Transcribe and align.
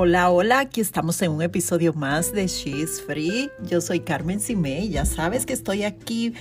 Hola, 0.00 0.30
hola, 0.30 0.60
aquí 0.60 0.80
estamos 0.80 1.20
en 1.22 1.32
un 1.32 1.42
episodio 1.42 1.92
más 1.92 2.32
de 2.32 2.46
She's 2.46 3.02
Free. 3.02 3.50
Yo 3.68 3.80
soy 3.80 3.98
Carmen 3.98 4.38
Simé 4.38 4.88
ya 4.88 5.04
sabes 5.04 5.44
que 5.44 5.52
estoy 5.52 5.82
aquí 5.82 6.34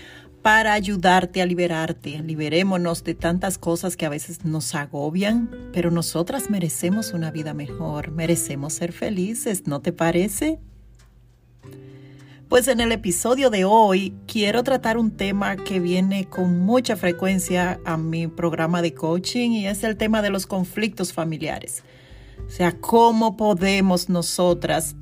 para 0.44 0.74
ayudarte 0.74 1.42
a 1.42 1.48
liberarte. 1.48 2.22
Liberémonos 2.22 3.04
de 3.04 3.16
tantas 3.16 3.58
cosas 3.58 3.98
que 3.98 4.06
a 4.06 4.10
veces 4.10 4.46
nos 4.46 4.76
agobian, 4.76 5.50
pero 5.74 5.90
nosotras 5.90 6.52
merecemos 6.52 7.14
una 7.14 7.32
vida 7.32 7.56
mejor, 7.56 8.12
merecemos 8.12 8.74
ser 8.74 8.92
felices, 8.92 9.66
¿no 9.66 9.82
te 9.82 9.92
parece? 9.92 10.60
Pues 12.50 12.68
en 12.68 12.80
el 12.80 12.92
episodio 12.92 13.50
de 13.50 13.66
hoy 13.66 14.14
quiero 14.28 14.62
tratar 14.62 15.00
un 15.00 15.10
tema 15.10 15.56
que 15.56 15.80
viene 15.80 16.26
con 16.26 16.60
mucha 16.60 16.96
frecuencia 16.96 17.80
a 17.86 17.98
mi 17.98 18.28
programa 18.28 18.84
de 18.84 18.94
coaching 18.94 19.50
y 19.50 19.66
es 19.66 19.84
el 19.84 19.98
tema 19.98 20.22
de 20.22 20.30
los 20.30 20.46
conflictos 20.46 21.12
familiares. 21.12 21.84
O 22.46 22.50
sea, 22.50 22.74
¿cómo 22.80 23.38
podemos 23.38 24.10
nosotras 24.10 24.96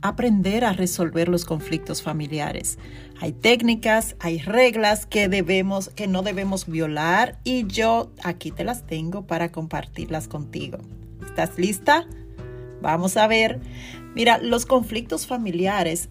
aprender 0.00 0.64
a 0.64 0.72
resolver 0.72 1.28
los 1.28 1.44
conflictos 1.44 2.02
familiares? 2.02 2.78
Hay 3.20 3.32
técnicas, 3.32 4.14
hay 4.20 4.38
reglas 4.38 5.06
que 5.06 5.28
debemos, 5.28 5.88
que 5.90 6.06
no 6.06 6.22
debemos 6.22 6.66
violar 6.66 7.38
y 7.42 7.66
yo 7.66 8.12
aquí 8.22 8.52
te 8.52 8.64
las 8.64 8.86
tengo 8.86 9.26
para 9.26 9.50
compartirlas 9.50 10.28
contigo. 10.28 10.78
¿Estás 11.26 11.58
lista? 11.58 12.06
Vamos 12.80 13.16
a 13.16 13.26
ver. 13.26 13.60
Mira, 14.14 14.38
los 14.38 14.66
conflictos 14.66 15.26
familiares 15.26 16.08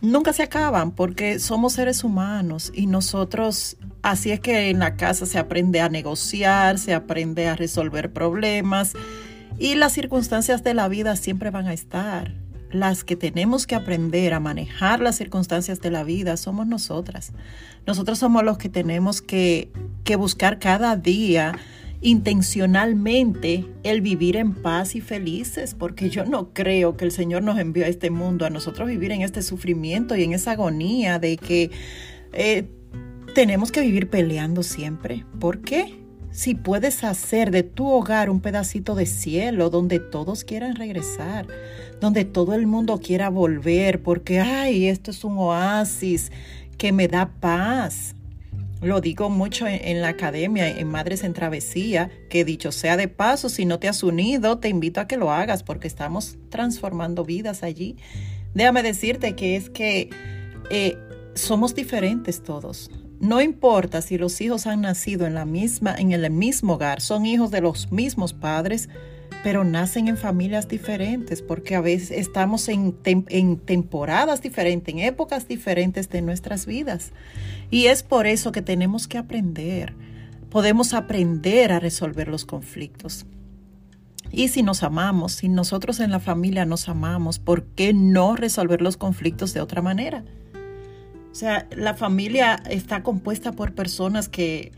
nunca 0.00 0.32
se 0.32 0.42
acaban 0.42 0.92
porque 0.92 1.38
somos 1.38 1.72
seres 1.74 2.04
humanos 2.04 2.70
y 2.74 2.86
nosotros, 2.86 3.76
así 4.02 4.30
es 4.30 4.40
que 4.40 4.70
en 4.70 4.80
la 4.80 4.96
casa 4.96 5.26
se 5.26 5.38
aprende 5.38 5.80
a 5.80 5.88
negociar, 5.88 6.78
se 6.78 6.94
aprende 6.94 7.48
a 7.48 7.56
resolver 7.56 8.12
problemas 8.12 8.94
y 9.60 9.74
las 9.74 9.92
circunstancias 9.92 10.64
de 10.64 10.72
la 10.72 10.88
vida 10.88 11.14
siempre 11.16 11.50
van 11.50 11.68
a 11.68 11.74
estar. 11.74 12.32
Las 12.72 13.04
que 13.04 13.14
tenemos 13.14 13.66
que 13.66 13.74
aprender 13.74 14.32
a 14.32 14.40
manejar 14.40 15.00
las 15.00 15.16
circunstancias 15.16 15.80
de 15.80 15.90
la 15.90 16.02
vida 16.02 16.38
somos 16.38 16.66
nosotras. 16.66 17.32
Nosotros 17.86 18.18
somos 18.18 18.42
los 18.42 18.56
que 18.56 18.70
tenemos 18.70 19.20
que, 19.20 19.70
que 20.02 20.16
buscar 20.16 20.58
cada 20.60 20.96
día 20.96 21.52
intencionalmente 22.00 23.66
el 23.82 24.00
vivir 24.00 24.36
en 24.36 24.54
paz 24.54 24.96
y 24.96 25.02
felices, 25.02 25.74
porque 25.78 26.08
yo 26.08 26.24
no 26.24 26.54
creo 26.54 26.96
que 26.96 27.04
el 27.04 27.12
Señor 27.12 27.42
nos 27.42 27.58
envió 27.58 27.84
a 27.84 27.88
este 27.88 28.08
mundo 28.08 28.46
a 28.46 28.50
nosotros 28.50 28.88
vivir 28.88 29.12
en 29.12 29.20
este 29.20 29.42
sufrimiento 29.42 30.16
y 30.16 30.24
en 30.24 30.32
esa 30.32 30.52
agonía 30.52 31.18
de 31.18 31.36
que 31.36 31.70
eh, 32.32 32.64
tenemos 33.34 33.70
que 33.70 33.82
vivir 33.82 34.08
peleando 34.08 34.62
siempre. 34.62 35.26
¿Por 35.38 35.60
qué? 35.60 36.00
Si 36.30 36.54
puedes 36.54 37.02
hacer 37.04 37.50
de 37.50 37.62
tu 37.62 37.88
hogar 37.88 38.30
un 38.30 38.40
pedacito 38.40 38.94
de 38.94 39.06
cielo 39.06 39.70
donde 39.70 39.98
todos 39.98 40.44
quieran 40.44 40.76
regresar, 40.76 41.46
donde 42.00 42.24
todo 42.24 42.54
el 42.54 42.66
mundo 42.66 43.00
quiera 43.00 43.28
volver, 43.28 44.02
porque, 44.02 44.40
ay, 44.40 44.86
esto 44.86 45.10
es 45.10 45.24
un 45.24 45.38
oasis 45.38 46.30
que 46.78 46.92
me 46.92 47.08
da 47.08 47.30
paz. 47.40 48.14
Lo 48.80 49.02
digo 49.02 49.28
mucho 49.28 49.66
en, 49.66 50.00
la 50.00 50.08
academia, 50.08 50.66
en 50.66 50.88
Madres 50.88 51.22
en 51.22 51.34
Travesía, 51.34 52.10
que 52.30 52.46
dicho 52.46 52.72
sea 52.72 52.96
de 52.96 53.08
paso, 53.08 53.50
si 53.50 53.66
no 53.66 53.78
te 53.78 53.88
has 53.88 54.02
unido, 54.02 54.58
te 54.58 54.70
invito 54.70 55.00
a 55.00 55.06
que 55.06 55.18
lo 55.18 55.30
hagas 55.30 55.62
porque 55.62 55.86
estamos 55.86 56.38
transformando 56.48 57.24
vidas 57.24 57.62
allí. 57.62 57.96
Déjame 58.54 58.82
decirte 58.82 59.36
que 59.36 59.56
es 59.56 59.68
que 59.68 60.08
eh, 60.70 60.96
somos 61.34 61.74
diferentes 61.74 62.42
todos. 62.42 62.90
No 63.20 63.42
importa 63.42 64.00
si 64.00 64.16
los 64.16 64.40
hijos 64.40 64.66
han 64.66 64.80
nacido 64.80 65.26
en 65.26 65.34
la 65.34 65.44
misma, 65.44 65.94
en 65.94 66.12
el 66.12 66.30
mismo 66.30 66.74
hogar, 66.74 67.02
son 67.02 67.26
hijos 67.26 67.50
de 67.50 67.60
los 67.60 67.92
mismos 67.92 68.32
padres, 68.32 68.88
pero 69.44 69.62
nacen 69.62 70.08
en 70.08 70.16
familias 70.16 70.68
diferentes, 70.68 71.42
porque 71.42 71.74
a 71.74 71.82
veces 71.82 72.12
estamos 72.12 72.66
en, 72.68 72.96
en, 73.04 73.58
temporadas 73.58 74.40
diferentes, 74.40 74.94
en 74.94 75.00
épocas 75.00 75.46
diferentes 75.46 76.08
de 76.08 76.22
nuestras 76.22 76.64
vidas. 76.64 77.12
Y 77.70 77.86
es 77.86 78.02
por 78.02 78.26
eso 78.26 78.52
que 78.52 78.62
tenemos 78.62 79.06
que 79.06 79.18
aprender. 79.18 79.92
Podemos 80.48 80.94
aprender 80.94 81.72
a 81.72 81.78
resolver 81.78 82.26
los 82.26 82.46
conflictos. 82.46 83.26
Y 84.32 84.48
si 84.48 84.62
nos 84.62 84.82
amamos, 84.82 85.32
si 85.32 85.50
nosotros 85.50 86.00
en 86.00 86.10
la 86.10 86.20
familia 86.20 86.64
nos 86.64 86.88
amamos, 86.88 87.38
¿por 87.38 87.64
qué 87.64 87.92
no 87.92 88.34
resolver 88.34 88.80
los 88.80 88.96
conflictos 88.96 89.52
de 89.52 89.60
otra 89.60 89.82
manera? 89.82 90.24
O 91.30 91.34
sea, 91.34 91.68
la 91.76 91.94
familia 91.94 92.60
está 92.68 93.02
compuesta 93.02 93.52
por 93.52 93.74
personas 93.74 94.28
que, 94.28 94.72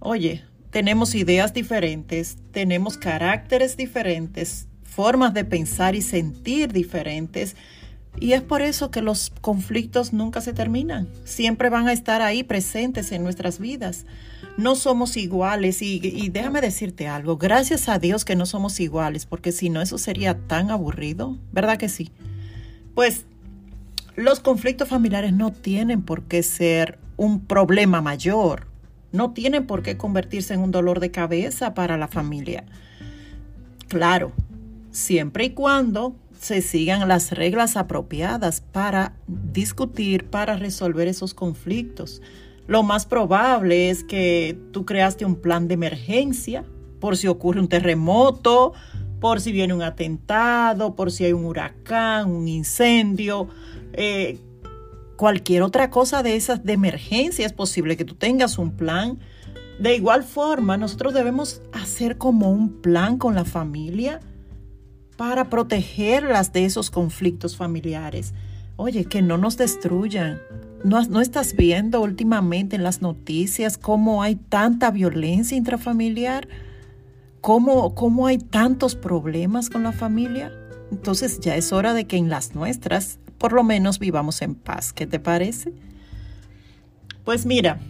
oye, 0.00 0.42
tenemos 0.70 1.14
ideas 1.14 1.52
diferentes, 1.52 2.38
tenemos 2.52 2.96
caracteres 2.96 3.76
diferentes, 3.76 4.66
formas 4.82 5.34
de 5.34 5.44
pensar 5.44 5.94
y 5.94 6.02
sentir 6.02 6.72
diferentes. 6.72 7.56
Y 8.18 8.32
es 8.32 8.42
por 8.42 8.60
eso 8.62 8.90
que 8.90 9.02
los 9.02 9.30
conflictos 9.40 10.12
nunca 10.12 10.40
se 10.40 10.52
terminan. 10.52 11.08
Siempre 11.24 11.70
van 11.70 11.86
a 11.86 11.92
estar 11.92 12.22
ahí 12.22 12.42
presentes 12.42 13.12
en 13.12 13.22
nuestras 13.22 13.60
vidas. 13.60 14.04
No 14.56 14.74
somos 14.74 15.16
iguales 15.16 15.80
y, 15.80 16.00
y, 16.02 16.28
déjame 16.28 16.60
decirte 16.60 17.06
algo, 17.06 17.36
gracias 17.36 17.88
a 17.88 17.98
Dios 18.00 18.24
que 18.24 18.34
no 18.34 18.46
somos 18.46 18.80
iguales, 18.80 19.24
porque 19.24 19.52
si 19.52 19.70
no 19.70 19.80
eso 19.80 19.96
sería 19.96 20.36
tan 20.48 20.70
aburrido, 20.70 21.38
¿verdad 21.52 21.78
que 21.78 21.88
sí? 21.88 22.10
Pues 22.94 23.24
los 24.16 24.40
conflictos 24.40 24.88
familiares 24.88 25.32
no 25.32 25.52
tienen 25.52 26.02
por 26.02 26.22
qué 26.24 26.42
ser 26.42 26.98
un 27.16 27.40
problema 27.46 28.00
mayor, 28.00 28.66
no 29.12 29.32
tienen 29.32 29.66
por 29.66 29.82
qué 29.82 29.96
convertirse 29.96 30.54
en 30.54 30.60
un 30.60 30.70
dolor 30.70 31.00
de 31.00 31.10
cabeza 31.10 31.74
para 31.74 31.96
la 31.96 32.08
familia. 32.08 32.64
Claro, 33.88 34.32
siempre 34.90 35.44
y 35.44 35.50
cuando 35.50 36.14
se 36.40 36.62
sigan 36.62 37.06
las 37.06 37.32
reglas 37.32 37.76
apropiadas 37.76 38.60
para 38.60 39.14
discutir, 39.26 40.24
para 40.24 40.56
resolver 40.56 41.06
esos 41.06 41.34
conflictos. 41.34 42.22
Lo 42.66 42.82
más 42.82 43.04
probable 43.04 43.90
es 43.90 44.04
que 44.04 44.58
tú 44.72 44.86
creaste 44.86 45.24
un 45.24 45.36
plan 45.36 45.68
de 45.68 45.74
emergencia 45.74 46.64
por 47.00 47.16
si 47.16 47.26
ocurre 47.26 47.60
un 47.60 47.68
terremoto, 47.68 48.72
por 49.20 49.40
si 49.40 49.52
viene 49.52 49.74
un 49.74 49.82
atentado, 49.82 50.96
por 50.96 51.12
si 51.12 51.24
hay 51.24 51.32
un 51.32 51.44
huracán, 51.44 52.30
un 52.30 52.48
incendio, 52.48 53.48
eh, 53.92 54.38
cualquier 55.16 55.62
otra 55.62 55.90
cosa 55.90 56.22
de 56.22 56.36
esas 56.36 56.64
de 56.64 56.72
emergencia, 56.72 57.44
es 57.44 57.52
posible 57.52 57.96
que 57.96 58.06
tú 58.06 58.14
tengas 58.14 58.58
un 58.58 58.72
plan. 58.72 59.18
De 59.78 59.94
igual 59.94 60.24
forma, 60.24 60.76
nosotros 60.76 61.12
debemos 61.12 61.62
hacer 61.72 62.16
como 62.16 62.50
un 62.50 62.80
plan 62.80 63.18
con 63.18 63.34
la 63.34 63.44
familia 63.44 64.20
para 65.16 65.50
protegerlas 65.50 66.52
de 66.54 66.64
esos 66.64 66.90
conflictos 66.90 67.56
familiares. 67.56 68.32
Oye, 68.76 69.04
que 69.04 69.20
no 69.20 69.36
nos 69.36 69.58
destruyan. 69.58 70.40
¿No, 70.82 71.02
¿No, 71.02 71.20
estás 71.20 71.54
viendo 71.54 72.00
últimamente 72.00 72.76
en 72.76 72.82
las 72.82 73.02
noticias 73.02 73.76
cómo 73.76 74.22
hay 74.22 74.36
tanta 74.36 74.90
violencia 74.90 75.58
intrafamiliar? 75.58 76.48
¿Cómo, 77.40 77.94
¿Cómo 77.94 78.26
hay 78.26 78.38
tantos 78.38 78.94
problemas 78.94 79.70
con 79.70 79.82
la 79.82 79.92
familia? 79.92 80.52
Entonces 80.90 81.40
ya 81.40 81.56
es 81.56 81.72
hora 81.72 81.94
de 81.94 82.04
que 82.04 82.16
en 82.16 82.28
las 82.28 82.54
nuestras 82.54 83.18
por 83.38 83.54
lo 83.54 83.64
menos 83.64 83.98
vivamos 83.98 84.42
en 84.42 84.54
paz. 84.54 84.92
¿Qué 84.92 85.06
te 85.06 85.18
parece? 85.18 85.72
Pues 87.24 87.46
mira, 87.46 87.80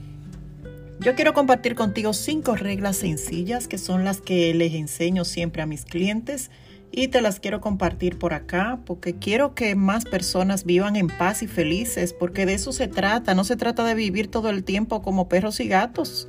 yo 1.00 1.16
quiero 1.16 1.34
compartir 1.34 1.75
contigo 1.75 2.12
cinco 2.12 2.55
reglas 2.55 2.99
sencillas 2.99 3.66
que 3.66 3.77
son 3.77 4.05
las 4.05 4.21
que 4.21 4.55
les 4.55 4.75
enseño 4.75 5.25
siempre 5.25 5.62
a 5.62 5.66
mis 5.66 5.84
clientes 5.84 6.53
y 6.93 7.09
te 7.09 7.21
las 7.21 7.41
quiero 7.41 7.60
compartir 7.60 8.16
por 8.19 8.33
acá 8.33 8.78
porque 8.87 9.15
quiero 9.15 9.56
que 9.56 9.75
más 9.75 10.05
personas 10.05 10.65
vivan 10.65 10.94
en 10.94 11.09
paz 11.09 11.43
y 11.43 11.49
felices 11.49 12.12
porque 12.12 12.47
de 12.47 12.55
eso 12.55 12.71
se 12.71 12.87
trata, 12.87 13.34
no 13.34 13.43
se 13.43 13.56
trata 13.56 13.83
de 13.83 13.94
vivir 13.94 14.28
todo 14.28 14.50
el 14.50 14.62
tiempo 14.62 15.03
como 15.03 15.28
perros 15.28 15.59
y 15.59 15.66
gatos. 15.66 16.28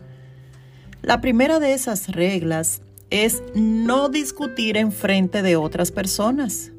La 1.03 1.21
primera 1.21 1.59
de 1.59 1.73
esas 1.73 2.07
reglas 2.07 2.81
es 3.11 3.43
no 3.53 4.09
discutir 4.09 4.77
en 4.77 4.91
frente 4.91 5.43
de 5.43 5.57
otras 5.57 5.91
personas. 5.91 6.71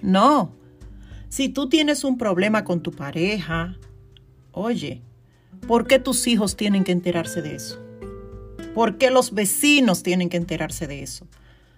No, 0.00 0.54
si 1.28 1.48
tú 1.48 1.68
tienes 1.68 2.04
un 2.04 2.16
problema 2.16 2.64
con 2.64 2.80
tu 2.80 2.92
pareja, 2.92 3.76
oye, 4.52 5.02
¿por 5.66 5.86
qué 5.86 5.98
tus 5.98 6.26
hijos 6.26 6.56
tienen 6.56 6.84
que 6.84 6.92
enterarse 6.92 7.42
de 7.42 7.56
eso? 7.56 7.78
¿Por 8.74 8.98
qué 8.98 9.10
los 9.10 9.34
vecinos 9.34 10.02
tienen 10.02 10.28
que 10.28 10.36
enterarse 10.36 10.86
de 10.86 11.02
eso? 11.02 11.26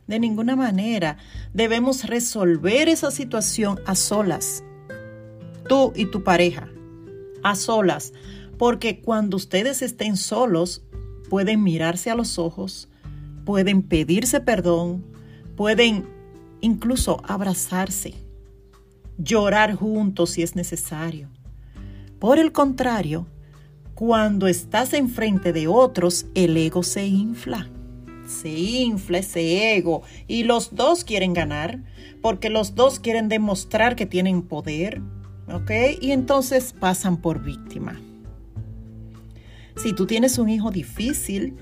De 0.06 0.20
ninguna 0.20 0.56
manera 0.56 1.16
debemos 1.54 2.04
resolver 2.04 2.88
esa 2.88 3.10
situación 3.10 3.80
a 3.86 3.94
solas. 3.94 4.62
Tú 5.68 5.92
y 5.96 6.06
tu 6.06 6.22
pareja, 6.22 6.68
a 7.42 7.54
solas, 7.54 8.12
porque 8.58 9.00
cuando 9.00 9.36
ustedes 9.36 9.80
estén 9.80 10.16
solos, 10.16 10.82
pueden 11.30 11.62
mirarse 11.62 12.10
a 12.10 12.14
los 12.14 12.38
ojos, 12.38 12.88
pueden 13.44 13.82
pedirse 13.82 14.40
perdón, 14.40 15.04
pueden 15.56 16.06
incluso 16.60 17.20
abrazarse 17.26 18.14
llorar 19.18 19.74
juntos 19.74 20.30
si 20.30 20.42
es 20.42 20.56
necesario. 20.56 21.28
Por 22.18 22.38
el 22.38 22.52
contrario, 22.52 23.26
cuando 23.94 24.46
estás 24.46 24.94
enfrente 24.94 25.52
de 25.52 25.68
otros, 25.68 26.26
el 26.34 26.56
ego 26.56 26.82
se 26.82 27.06
infla. 27.06 27.68
se 28.26 28.48
infla 28.48 29.18
ese 29.18 29.76
ego 29.76 30.02
y 30.26 30.44
los 30.44 30.74
dos 30.74 31.04
quieren 31.04 31.34
ganar 31.34 31.80
porque 32.22 32.48
los 32.48 32.74
dos 32.74 32.98
quieren 32.98 33.28
demostrar 33.28 33.94
que 33.94 34.06
tienen 34.06 34.42
poder, 34.42 35.02
¿ok? 35.52 35.70
Y 36.00 36.12
entonces 36.12 36.72
pasan 36.72 37.18
por 37.18 37.42
víctima. 37.42 38.00
Si 39.76 39.92
tú 39.92 40.06
tienes 40.06 40.38
un 40.38 40.48
hijo 40.48 40.70
difícil, 40.70 41.56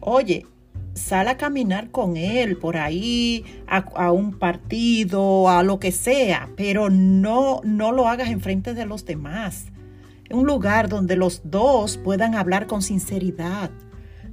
oye, 0.00 0.46
sal 0.94 1.28
a 1.28 1.36
caminar 1.36 1.90
con 1.90 2.16
él 2.16 2.56
por 2.56 2.76
ahí, 2.76 3.44
a, 3.66 4.12
un 4.12 4.38
partido, 4.38 5.48
a 5.48 5.62
lo 5.62 5.78
que 5.78 5.92
sea, 5.92 6.50
pero 6.56 6.90
no, 6.90 7.60
no 7.64 7.92
lo 7.92 8.08
hagas 8.08 8.30
enfrente 8.30 8.74
de 8.74 8.86
los 8.86 9.04
demás. 9.04 9.66
Un 10.30 10.46
lugar 10.46 10.88
donde 10.88 11.16
los 11.16 11.42
dos 11.44 11.98
puedan 11.98 12.34
hablar 12.34 12.66
con 12.66 12.82
sinceridad, 12.82 13.70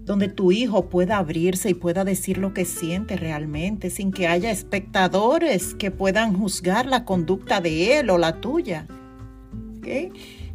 donde 0.06 0.28
tu 0.28 0.52
hijo 0.52 0.90
pueda 0.90 1.18
abrirse 1.18 1.70
y 1.70 1.74
pueda 1.74 2.04
decir 2.04 2.38
lo 2.38 2.54
que 2.54 2.66
siente 2.66 3.16
realmente, 3.16 3.90
sin 3.90 4.12
que 4.12 4.28
haya 4.28 4.52
espectadores 4.52 5.76
que 5.76 5.92
puedan 5.92 6.38
juzgar 6.38 6.86
la 6.86 7.06
conducta 7.06 7.62
de 7.62 8.00
él 8.00 8.10
o 8.10 8.18
la 8.18 8.40
tuya. 8.42 8.88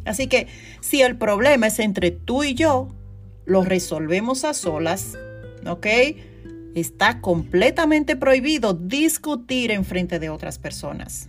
Así 0.05 0.27
que 0.27 0.47
si 0.81 1.01
el 1.01 1.17
problema 1.17 1.67
es 1.67 1.79
entre 1.79 2.11
tú 2.11 2.43
y 2.43 2.53
yo, 2.53 2.89
lo 3.45 3.63
resolvemos 3.63 4.45
a 4.45 4.53
solas 4.53 5.17
¿ok? 5.65 5.87
Está 6.75 7.21
completamente 7.21 8.15
prohibido 8.15 8.73
discutir 8.73 9.71
en 9.71 9.85
frente 9.85 10.19
de 10.19 10.29
otras 10.29 10.59
personas, 10.59 11.27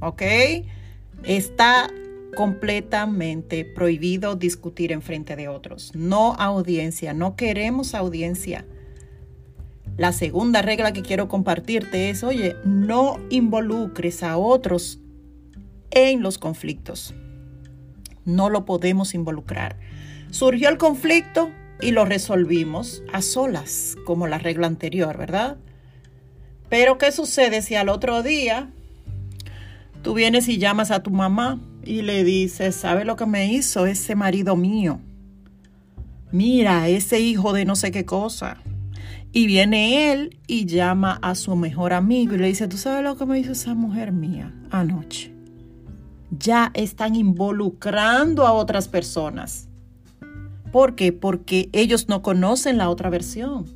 ¿ok? 0.00 0.22
Está 1.24 1.88
completamente 2.34 3.64
prohibido 3.64 4.36
discutir 4.36 4.92
en 4.92 5.02
frente 5.02 5.36
de 5.36 5.48
otros. 5.48 5.92
No 5.94 6.34
audiencia, 6.34 7.14
no 7.14 7.36
queremos 7.36 7.94
audiencia. 7.94 8.64
La 9.96 10.12
segunda 10.12 10.62
regla 10.62 10.92
que 10.92 11.02
quiero 11.02 11.28
compartirte 11.28 12.08
es, 12.10 12.24
oye, 12.24 12.56
no 12.64 13.18
involucres 13.28 14.22
a 14.22 14.38
otros 14.38 14.98
en 15.90 16.22
los 16.22 16.38
conflictos. 16.38 17.14
No 18.24 18.48
lo 18.48 18.64
podemos 18.64 19.14
involucrar. 19.14 19.78
Surgió 20.30 20.70
el 20.70 20.78
conflicto, 20.78 21.50
y 21.82 21.90
lo 21.90 22.04
resolvimos 22.04 23.02
a 23.12 23.20
solas, 23.22 23.96
como 24.06 24.26
la 24.26 24.38
regla 24.38 24.66
anterior, 24.66 25.18
¿verdad? 25.18 25.56
Pero 26.68 26.96
¿qué 26.96 27.12
sucede 27.12 27.60
si 27.60 27.74
al 27.74 27.88
otro 27.88 28.22
día 28.22 28.70
tú 30.02 30.14
vienes 30.14 30.48
y 30.48 30.58
llamas 30.58 30.90
a 30.90 31.02
tu 31.02 31.10
mamá 31.10 31.60
y 31.84 32.02
le 32.02 32.24
dices, 32.24 32.76
¿sabe 32.76 33.04
lo 33.04 33.16
que 33.16 33.26
me 33.26 33.52
hizo 33.52 33.86
ese 33.86 34.14
marido 34.14 34.56
mío? 34.56 35.00
Mira, 36.30 36.88
ese 36.88 37.20
hijo 37.20 37.52
de 37.52 37.64
no 37.64 37.76
sé 37.76 37.90
qué 37.90 38.06
cosa. 38.06 38.56
Y 39.32 39.46
viene 39.46 40.12
él 40.12 40.38
y 40.46 40.66
llama 40.66 41.18
a 41.20 41.34
su 41.34 41.56
mejor 41.56 41.92
amigo 41.92 42.34
y 42.34 42.38
le 42.38 42.46
dice, 42.46 42.68
¿tú 42.68 42.76
sabes 42.76 43.02
lo 43.02 43.16
que 43.16 43.26
me 43.26 43.38
hizo 43.38 43.52
esa 43.52 43.74
mujer 43.74 44.12
mía 44.12 44.54
anoche? 44.70 45.32
Ya 46.30 46.70
están 46.74 47.16
involucrando 47.16 48.46
a 48.46 48.52
otras 48.52 48.88
personas. 48.88 49.68
¿Por 50.72 50.94
qué? 50.94 51.12
Porque 51.12 51.68
ellos 51.72 52.08
no 52.08 52.22
conocen 52.22 52.78
la 52.78 52.88
otra 52.88 53.10
versión. 53.10 53.66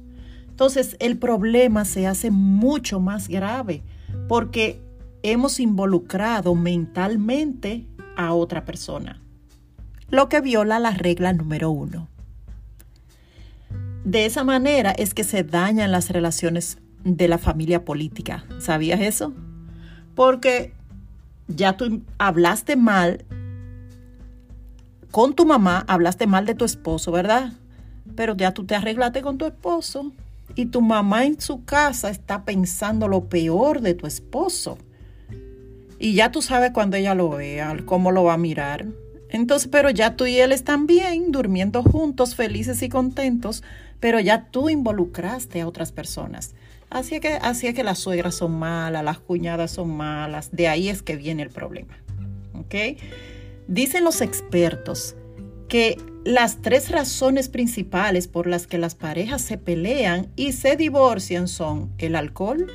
Entonces 0.48 0.96
el 0.98 1.18
problema 1.18 1.84
se 1.84 2.06
hace 2.06 2.30
mucho 2.30 2.98
más 2.98 3.28
grave 3.28 3.82
porque 4.26 4.80
hemos 5.22 5.60
involucrado 5.60 6.54
mentalmente 6.54 7.86
a 8.16 8.32
otra 8.32 8.64
persona, 8.64 9.20
lo 10.08 10.30
que 10.30 10.40
viola 10.40 10.78
la 10.78 10.92
regla 10.92 11.34
número 11.34 11.70
uno. 11.70 12.08
De 14.04 14.24
esa 14.24 14.44
manera 14.44 14.92
es 14.92 15.12
que 15.12 15.24
se 15.24 15.42
dañan 15.44 15.92
las 15.92 16.08
relaciones 16.08 16.78
de 17.04 17.28
la 17.28 17.38
familia 17.38 17.84
política. 17.84 18.44
¿Sabías 18.58 19.00
eso? 19.00 19.34
Porque 20.14 20.72
ya 21.48 21.76
tú 21.76 22.02
hablaste 22.16 22.76
mal 22.76 23.24
con 25.16 25.32
tu 25.32 25.46
mamá 25.46 25.82
hablaste 25.88 26.26
mal 26.26 26.44
de 26.44 26.54
tu 26.54 26.66
esposo, 26.66 27.10
¿verdad? 27.10 27.54
Pero 28.16 28.36
ya 28.36 28.52
tú 28.52 28.66
te 28.66 28.74
arreglaste 28.74 29.22
con 29.22 29.38
tu 29.38 29.46
esposo 29.46 30.12
y 30.54 30.66
tu 30.66 30.82
mamá 30.82 31.24
en 31.24 31.40
su 31.40 31.64
casa 31.64 32.10
está 32.10 32.44
pensando 32.44 33.08
lo 33.08 33.24
peor 33.24 33.80
de 33.80 33.94
tu 33.94 34.06
esposo. 34.06 34.76
Y 35.98 36.12
ya 36.12 36.30
tú 36.30 36.42
sabes 36.42 36.72
cuando 36.72 36.98
ella 36.98 37.14
lo 37.14 37.30
vea, 37.30 37.74
cómo 37.86 38.12
lo 38.12 38.24
va 38.24 38.34
a 38.34 38.36
mirar. 38.36 38.84
Entonces, 39.30 39.70
pero 39.72 39.88
ya 39.88 40.16
tú 40.16 40.26
y 40.26 40.36
él 40.36 40.52
están 40.52 40.86
bien, 40.86 41.32
durmiendo 41.32 41.82
juntos, 41.82 42.34
felices 42.34 42.82
y 42.82 42.90
contentos, 42.90 43.62
pero 44.00 44.20
ya 44.20 44.50
tú 44.50 44.68
involucraste 44.68 45.62
a 45.62 45.66
otras 45.66 45.92
personas. 45.92 46.54
Así 46.90 47.20
que, 47.20 47.38
así 47.40 47.72
que 47.72 47.84
las 47.84 48.00
suegras 48.00 48.34
son 48.34 48.58
malas, 48.58 49.02
las 49.02 49.18
cuñadas 49.20 49.70
son 49.70 49.96
malas, 49.96 50.50
de 50.52 50.68
ahí 50.68 50.90
es 50.90 51.00
que 51.00 51.16
viene 51.16 51.42
el 51.42 51.48
problema. 51.48 51.96
¿Ok? 52.52 52.98
Dicen 53.68 54.04
los 54.04 54.20
expertos 54.20 55.16
que 55.68 55.98
las 56.24 56.62
tres 56.62 56.90
razones 56.90 57.48
principales 57.48 58.28
por 58.28 58.46
las 58.46 58.66
que 58.66 58.78
las 58.78 58.94
parejas 58.94 59.42
se 59.42 59.58
pelean 59.58 60.32
y 60.36 60.52
se 60.52 60.76
divorcian 60.76 61.48
son 61.48 61.92
el 61.98 62.16
alcohol, 62.16 62.66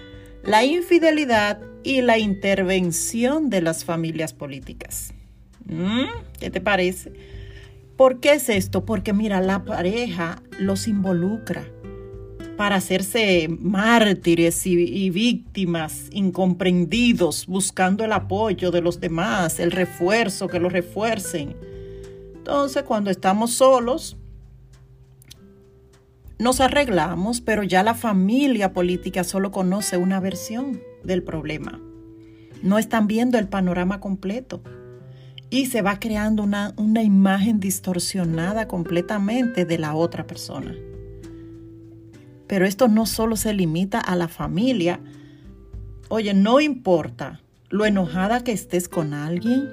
la 0.44 0.64
infidelidad 0.64 1.60
y 1.84 2.02
la 2.02 2.18
intervención 2.18 3.50
de 3.50 3.62
las 3.62 3.86
familias 3.86 4.34
políticas. 4.34 5.14
¿Mm? 5.66 6.06
¿Qué 6.40 6.50
te 6.50 6.62
parece? 6.62 7.14
¿Por 7.98 8.20
qué 8.20 8.34
es 8.34 8.50
esto? 8.50 8.86
Porque 8.86 9.14
mira, 9.14 9.42
la 9.42 9.64
pareja 9.64 10.42
los 10.58 10.88
involucra 10.88 11.66
para 12.62 12.76
hacerse 12.76 13.48
mártires 13.60 14.68
y, 14.68 15.10
víctimas 15.10 16.10
incomprendidos, 16.12 17.48
buscando 17.48 18.06
el 18.06 18.12
apoyo 18.12 18.70
de 18.70 18.82
los 18.82 19.00
demás, 19.00 19.60
el 19.60 19.72
refuerzo, 19.72 20.48
que 20.48 20.60
los 20.60 20.72
refuercen. 20.72 21.56
Entonces, 22.36 22.84
cuando 22.84 23.10
estamos 23.10 23.54
solos, 23.54 24.16
nos 26.38 26.62
arreglamos, 26.62 27.42
pero 27.42 27.64
ya 27.64 27.82
la 27.82 27.96
familia 27.96 28.74
política 28.74 29.24
solo 29.24 29.50
conoce 29.50 29.98
una 29.98 30.20
versión 30.20 30.82
del 31.04 31.24
problema. 31.24 31.82
No 32.62 32.78
están 32.78 33.08
viendo 33.08 33.40
el 33.40 33.48
panorama 33.48 34.00
completo. 34.00 34.62
Y 35.50 35.66
se 35.66 35.82
va 35.82 36.00
creando 36.00 36.44
una, 36.44 36.76
una 36.78 37.02
imagen 37.02 37.60
distorsionada 37.60 38.68
completamente 38.68 39.66
de 39.66 39.80
la 39.80 39.96
otra 39.96 40.28
persona. 40.28 40.76
Pero 42.52 42.66
esto 42.66 42.90
no 42.90 43.06
solo 43.06 43.38
se 43.38 43.54
limita 43.54 43.98
a 44.02 44.14
la 44.18 44.28
familia. 44.28 45.00
Oye, 46.10 46.34
no 46.34 46.60
importa 46.60 47.40
lo 47.70 47.86
enojada 47.86 48.44
que 48.44 48.52
estés 48.52 48.90
con 48.90 49.14
alguien, 49.14 49.70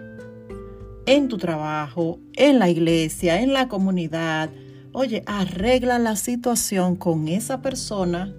en 1.05 1.27
tu 1.27 1.39
trabajo, 1.39 2.21
en 2.35 2.61
la 2.61 2.71
iglesia, 2.71 3.43
en 3.43 3.53
la 3.53 3.67
comunidad. 3.67 4.51
Oye, 4.93 5.25
arregla 5.27 5.99
la 5.99 6.15
situación 6.15 6.95
con 6.95 7.27
esa 7.27 7.63
persona 7.63 8.33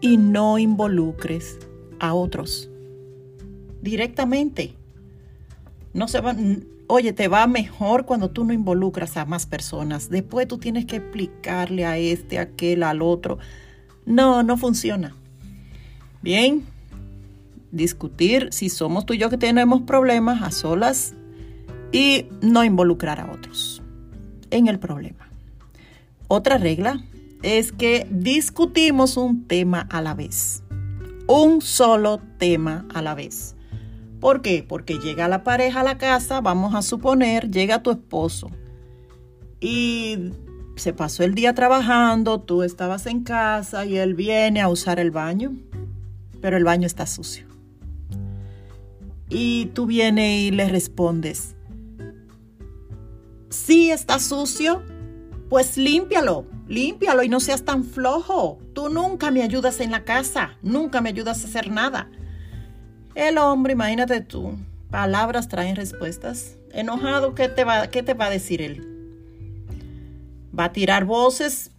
y 0.00 0.16
no 0.16 0.56
involucres 0.56 1.58
a 2.00 2.14
otros 2.14 2.70
directamente. 3.82 4.76
No 5.92 6.08
se 6.08 6.20
van, 6.20 6.64
oye, 6.88 7.12
te 7.12 7.28
va 7.28 7.46
mejor 7.46 8.04
cuando 8.04 8.30
tú 8.30 8.44
no 8.44 8.52
involucras 8.52 9.16
a 9.16 9.24
más 9.24 9.46
personas. 9.46 10.10
Después 10.10 10.48
tú 10.48 10.58
tienes 10.58 10.86
que 10.86 10.96
explicarle 10.96 11.86
a 11.86 11.96
este, 11.98 12.38
a 12.38 12.42
aquel, 12.42 12.82
al 12.82 13.02
otro. 13.02 13.38
No, 14.04 14.42
no 14.42 14.56
funciona. 14.56 15.14
Bien, 16.22 16.64
discutir 17.70 18.48
si 18.50 18.70
somos 18.70 19.06
tú 19.06 19.14
y 19.14 19.18
yo 19.18 19.30
que 19.30 19.38
tenemos 19.38 19.82
problemas 19.82 20.42
a 20.42 20.50
solas 20.50 21.14
y 21.92 22.26
no 22.40 22.64
involucrar 22.64 23.20
a 23.20 23.32
otros 23.32 23.82
en 24.50 24.66
el 24.66 24.78
problema. 24.78 25.28
Otra 26.26 26.58
regla 26.58 27.02
es 27.42 27.70
que 27.70 28.06
discutimos 28.10 29.16
un 29.16 29.46
tema 29.46 29.86
a 29.90 30.02
la 30.02 30.14
vez. 30.14 30.62
Un 31.26 31.60
solo 31.60 32.20
tema 32.38 32.86
a 32.94 33.02
la 33.02 33.14
vez. 33.14 33.54
¿Por 34.20 34.42
qué? 34.42 34.64
Porque 34.66 34.98
llega 34.98 35.28
la 35.28 35.44
pareja 35.44 35.80
a 35.80 35.84
la 35.84 35.98
casa, 35.98 36.40
vamos 36.40 36.74
a 36.74 36.82
suponer, 36.82 37.50
llega 37.50 37.82
tu 37.82 37.90
esposo 37.90 38.50
y 39.60 40.32
se 40.76 40.92
pasó 40.92 41.24
el 41.24 41.34
día 41.34 41.54
trabajando, 41.54 42.40
tú 42.40 42.62
estabas 42.62 43.06
en 43.06 43.22
casa 43.22 43.84
y 43.84 43.96
él 43.96 44.14
viene 44.14 44.60
a 44.60 44.68
usar 44.68 45.00
el 45.00 45.10
baño, 45.10 45.56
pero 46.40 46.56
el 46.56 46.64
baño 46.64 46.86
está 46.86 47.06
sucio. 47.06 47.46
Y 49.28 49.66
tú 49.66 49.86
vienes 49.86 50.40
y 50.40 50.50
le 50.50 50.68
respondes, 50.68 51.54
sí 53.50 53.90
está 53.90 54.18
sucio, 54.18 54.82
pues 55.48 55.76
límpialo, 55.76 56.46
límpialo 56.66 57.22
y 57.22 57.28
no 57.28 57.40
seas 57.40 57.64
tan 57.64 57.84
flojo. 57.84 58.58
Tú 58.72 58.88
nunca 58.88 59.30
me 59.30 59.42
ayudas 59.42 59.80
en 59.80 59.90
la 59.90 60.04
casa, 60.04 60.56
nunca 60.62 61.00
me 61.00 61.10
ayudas 61.10 61.44
a 61.44 61.48
hacer 61.48 61.70
nada. 61.70 62.10
El 63.18 63.36
hombre, 63.36 63.72
imagínate 63.72 64.20
tú, 64.20 64.56
palabras 64.92 65.48
traen 65.48 65.74
respuestas. 65.74 66.56
Enojado, 66.72 67.34
¿qué 67.34 67.48
te 67.48 67.64
va, 67.64 67.88
qué 67.88 68.04
te 68.04 68.14
va 68.14 68.26
a 68.26 68.30
decir 68.30 68.62
él? 68.62 68.86
Va 70.56 70.66
a 70.66 70.72
tirar 70.72 71.04
voces 71.04 71.72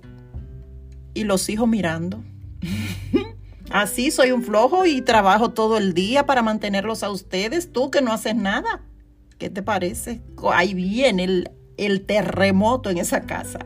y 1.14 1.24
los 1.24 1.48
hijos 1.48 1.66
mirando. 1.66 2.22
Así 3.72 4.12
soy 4.12 4.34
un 4.34 4.44
flojo 4.44 4.86
y 4.86 5.02
trabajo 5.02 5.52
todo 5.52 5.78
el 5.78 5.94
día 5.94 6.26
para 6.26 6.42
mantenerlos 6.42 7.04
a 7.04 7.10
ustedes, 7.10 7.72
tú 7.72 7.90
que 7.90 8.02
no 8.02 8.12
haces 8.12 8.36
nada. 8.36 8.82
¿Qué 9.38 9.50
te 9.50 9.64
parece? 9.64 10.22
Ahí 10.52 10.74
viene 10.74 11.46
el, 11.78 12.06
terremoto 12.06 12.90
en 12.90 12.98
esa 12.98 13.22
casa. 13.22 13.60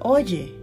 Oye, 0.00 0.56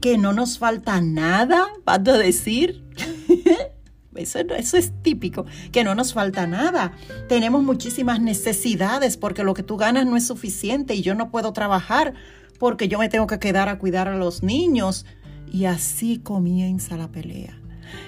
que 0.00 0.16
no 0.16 0.32
nos 0.32 0.60
falta 0.60 1.00
nada, 1.00 1.66
vas 1.84 2.06
a 2.06 2.18
decir. 2.18 2.84
Eso, 4.14 4.40
eso, 4.40 4.76
es 4.76 4.92
típico, 5.02 5.46
que 5.70 5.84
no 5.84 5.94
nos 5.94 6.12
falta 6.12 6.46
nada. 6.46 6.92
Tenemos 7.28 7.62
muchísimas 7.62 8.20
necesidades 8.20 9.16
porque 9.16 9.44
lo 9.44 9.54
que 9.54 9.62
tú 9.62 9.76
ganas 9.76 10.06
no 10.06 10.16
es 10.16 10.26
suficiente 10.26 10.94
y 10.94 11.02
yo 11.02 11.14
no 11.14 11.30
puedo 11.30 11.52
trabajar 11.52 12.14
porque 12.58 12.88
yo 12.88 12.98
me 12.98 13.08
tengo 13.08 13.26
que 13.26 13.38
quedar 13.38 13.68
a 13.68 13.78
cuidar 13.78 14.08
a 14.08 14.16
los 14.16 14.42
niños. 14.42 15.06
Y 15.50 15.66
así 15.66 16.18
comienza 16.18 16.96
la 16.96 17.08
pelea. 17.08 17.58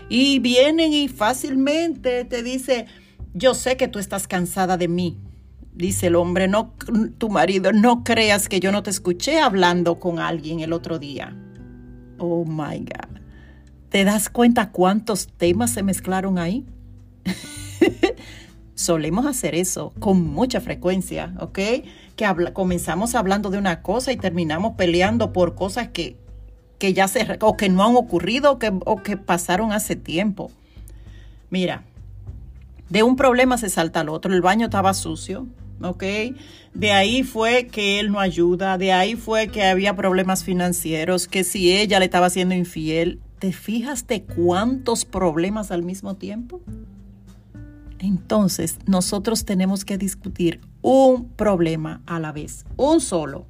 Y 0.08 0.38
vienen 0.38 0.92
y 0.92 1.08
fácilmente 1.08 2.24
te 2.24 2.42
dice, 2.42 2.86
yo 3.34 3.54
sé 3.54 3.76
que 3.76 3.88
tú 3.88 3.98
estás 3.98 4.26
cansada 4.26 4.76
de 4.76 4.88
mí. 4.88 5.18
Dice 5.74 6.06
el 6.06 6.16
hombre, 6.16 6.48
no, 6.48 6.74
tu 7.18 7.28
marido, 7.28 7.72
no 7.72 8.04
creas 8.04 8.48
que 8.48 8.60
yo 8.60 8.70
no 8.70 8.82
te 8.82 8.90
escuché 8.90 9.40
hablando 9.40 9.98
con 9.98 10.20
alguien 10.20 10.60
el 10.60 10.72
otro 10.72 10.98
día. 10.98 11.36
Oh 12.18 12.44
my 12.44 12.78
God. 12.78 13.13
¿Te 13.94 14.04
das 14.04 14.28
cuenta 14.28 14.72
cuántos 14.72 15.28
temas 15.28 15.70
se 15.70 15.84
mezclaron 15.84 16.36
ahí? 16.36 16.64
Solemos 18.74 19.24
hacer 19.24 19.54
eso 19.54 19.92
con 20.00 20.20
mucha 20.20 20.60
frecuencia, 20.60 21.32
¿ok? 21.38 21.60
Que 22.16 22.26
comenzamos 22.52 23.14
hablando 23.14 23.50
de 23.50 23.58
una 23.58 23.82
cosa 23.82 24.10
y 24.10 24.16
terminamos 24.16 24.74
peleando 24.74 25.32
por 25.32 25.54
cosas 25.54 25.90
que, 25.90 26.16
que 26.80 26.92
ya 26.92 27.06
se, 27.06 27.38
o 27.40 27.56
que 27.56 27.68
no 27.68 27.84
han 27.84 27.94
ocurrido 27.94 28.50
o 28.50 28.58
que, 28.58 28.72
o 28.84 29.00
que 29.04 29.16
pasaron 29.16 29.70
hace 29.70 29.94
tiempo. 29.94 30.50
Mira, 31.50 31.84
de 32.90 33.04
un 33.04 33.14
problema 33.14 33.58
se 33.58 33.70
salta 33.70 34.00
al 34.00 34.08
otro. 34.08 34.34
El 34.34 34.42
baño 34.42 34.64
estaba 34.64 34.92
sucio, 34.92 35.46
¿ok? 35.80 36.02
De 36.74 36.90
ahí 36.90 37.22
fue 37.22 37.68
que 37.68 38.00
él 38.00 38.10
no 38.10 38.18
ayuda, 38.18 38.76
de 38.76 38.92
ahí 38.92 39.14
fue 39.14 39.46
que 39.46 39.62
había 39.62 39.94
problemas 39.94 40.42
financieros, 40.42 41.28
que 41.28 41.44
si 41.44 41.76
ella 41.76 42.00
le 42.00 42.06
estaba 42.06 42.28
siendo 42.28 42.56
infiel, 42.56 43.20
¿te 43.44 43.52
fijas 43.52 44.06
de 44.06 44.22
cuántos 44.22 45.04
problemas 45.04 45.70
al 45.70 45.82
mismo 45.82 46.14
tiempo? 46.16 46.62
Entonces, 47.98 48.78
nosotros 48.86 49.44
tenemos 49.44 49.84
que 49.84 49.98
discutir 49.98 50.62
un 50.80 51.28
problema 51.28 52.00
a 52.06 52.18
la 52.20 52.32
vez, 52.32 52.64
un 52.78 53.02
solo. 53.02 53.44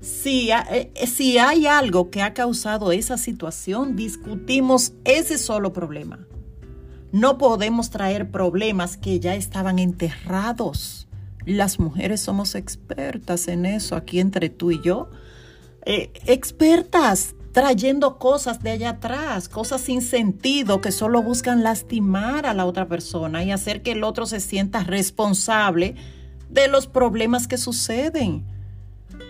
Si, 0.00 0.50
eh, 0.50 0.90
si 1.06 1.38
hay 1.38 1.68
algo 1.68 2.10
que 2.10 2.22
ha 2.22 2.34
causado 2.34 2.90
esa 2.90 3.18
situación, 3.18 3.94
discutimos 3.94 4.94
ese 5.04 5.38
solo 5.38 5.72
problema. 5.72 6.18
No 7.12 7.38
podemos 7.38 7.90
traer 7.90 8.32
problemas 8.32 8.96
que 8.96 9.20
ya 9.20 9.36
estaban 9.36 9.78
enterrados. 9.78 11.06
Las 11.46 11.78
mujeres 11.78 12.20
somos 12.20 12.56
expertas 12.56 13.46
en 13.46 13.64
eso, 13.64 13.94
aquí 13.94 14.18
entre 14.18 14.48
tú 14.48 14.72
y 14.72 14.82
yo. 14.82 15.08
Eh, 15.86 16.10
expertas 16.26 17.36
trayendo 17.52 18.18
cosas 18.18 18.62
de 18.62 18.70
allá 18.70 18.90
atrás, 18.90 19.48
cosas 19.48 19.80
sin 19.80 20.02
sentido 20.02 20.80
que 20.80 20.92
solo 20.92 21.22
buscan 21.22 21.62
lastimar 21.62 22.46
a 22.46 22.54
la 22.54 22.66
otra 22.66 22.88
persona 22.88 23.42
y 23.44 23.50
hacer 23.50 23.82
que 23.82 23.92
el 23.92 24.04
otro 24.04 24.26
se 24.26 24.40
sienta 24.40 24.84
responsable 24.84 25.94
de 26.50 26.68
los 26.68 26.86
problemas 26.86 27.48
que 27.48 27.58
suceden. 27.58 28.44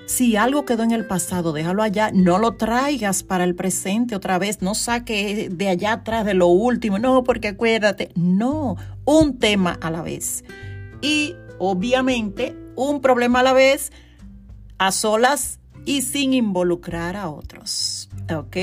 Si 0.06 0.36
algo 0.36 0.64
quedó 0.64 0.82
en 0.82 0.90
el 0.90 1.06
pasado, 1.06 1.52
déjalo 1.52 1.82
allá, 1.82 2.10
no 2.12 2.38
lo 2.38 2.52
traigas 2.52 3.22
para 3.22 3.44
el 3.44 3.54
presente 3.54 4.16
otra 4.16 4.38
vez, 4.38 4.62
no 4.62 4.74
saque 4.74 5.48
de 5.50 5.68
allá 5.68 5.92
atrás 5.92 6.24
de 6.24 6.34
lo 6.34 6.46
último, 6.46 6.98
no, 6.98 7.24
porque 7.24 7.48
acuérdate, 7.48 8.10
no, 8.14 8.76
un 9.04 9.38
tema 9.38 9.78
a 9.80 9.90
la 9.90 10.02
vez. 10.02 10.44
Y 11.00 11.36
obviamente 11.58 12.56
un 12.74 13.00
problema 13.00 13.40
a 13.40 13.42
la 13.42 13.52
vez, 13.52 13.92
a 14.78 14.92
solas 14.92 15.58
y 15.84 16.02
sin 16.02 16.32
involucrar 16.32 17.16
a 17.16 17.28
otros. 17.28 17.87
¿Ok? 18.34 18.56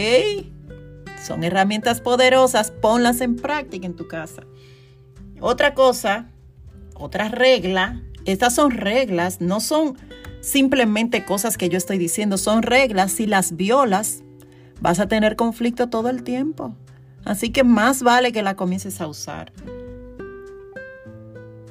Son 1.24 1.44
herramientas 1.44 2.02
poderosas, 2.02 2.72
ponlas 2.72 3.22
en 3.22 3.36
práctica 3.36 3.86
en 3.86 3.96
tu 3.96 4.08
casa. 4.08 4.44
Otra 5.40 5.74
cosa, 5.74 6.30
otra 6.96 7.30
regla, 7.30 8.02
estas 8.26 8.56
son 8.56 8.72
reglas, 8.72 9.42
no 9.42 9.60
son 9.60 9.98
simplemente 10.42 11.26
cosas 11.26 11.58
que 11.58 11.70
yo 11.70 11.78
estoy 11.78 11.98
diciendo, 11.98 12.38
son 12.38 12.62
reglas, 12.62 13.12
si 13.12 13.26
las 13.26 13.56
violas, 13.56 14.24
vas 14.82 15.00
a 15.00 15.08
tener 15.08 15.36
conflicto 15.36 15.90
todo 15.90 16.10
el 16.10 16.24
tiempo. 16.24 16.76
Así 17.24 17.50
que 17.50 17.64
más 17.64 18.04
vale 18.04 18.32
que 18.32 18.44
la 18.44 18.56
comiences 18.56 19.02
a 19.02 19.08
usar. 19.08 19.52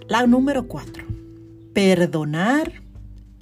La 0.09 0.27
número 0.27 0.67
cuatro 0.67 1.05
perdonar 1.75 2.73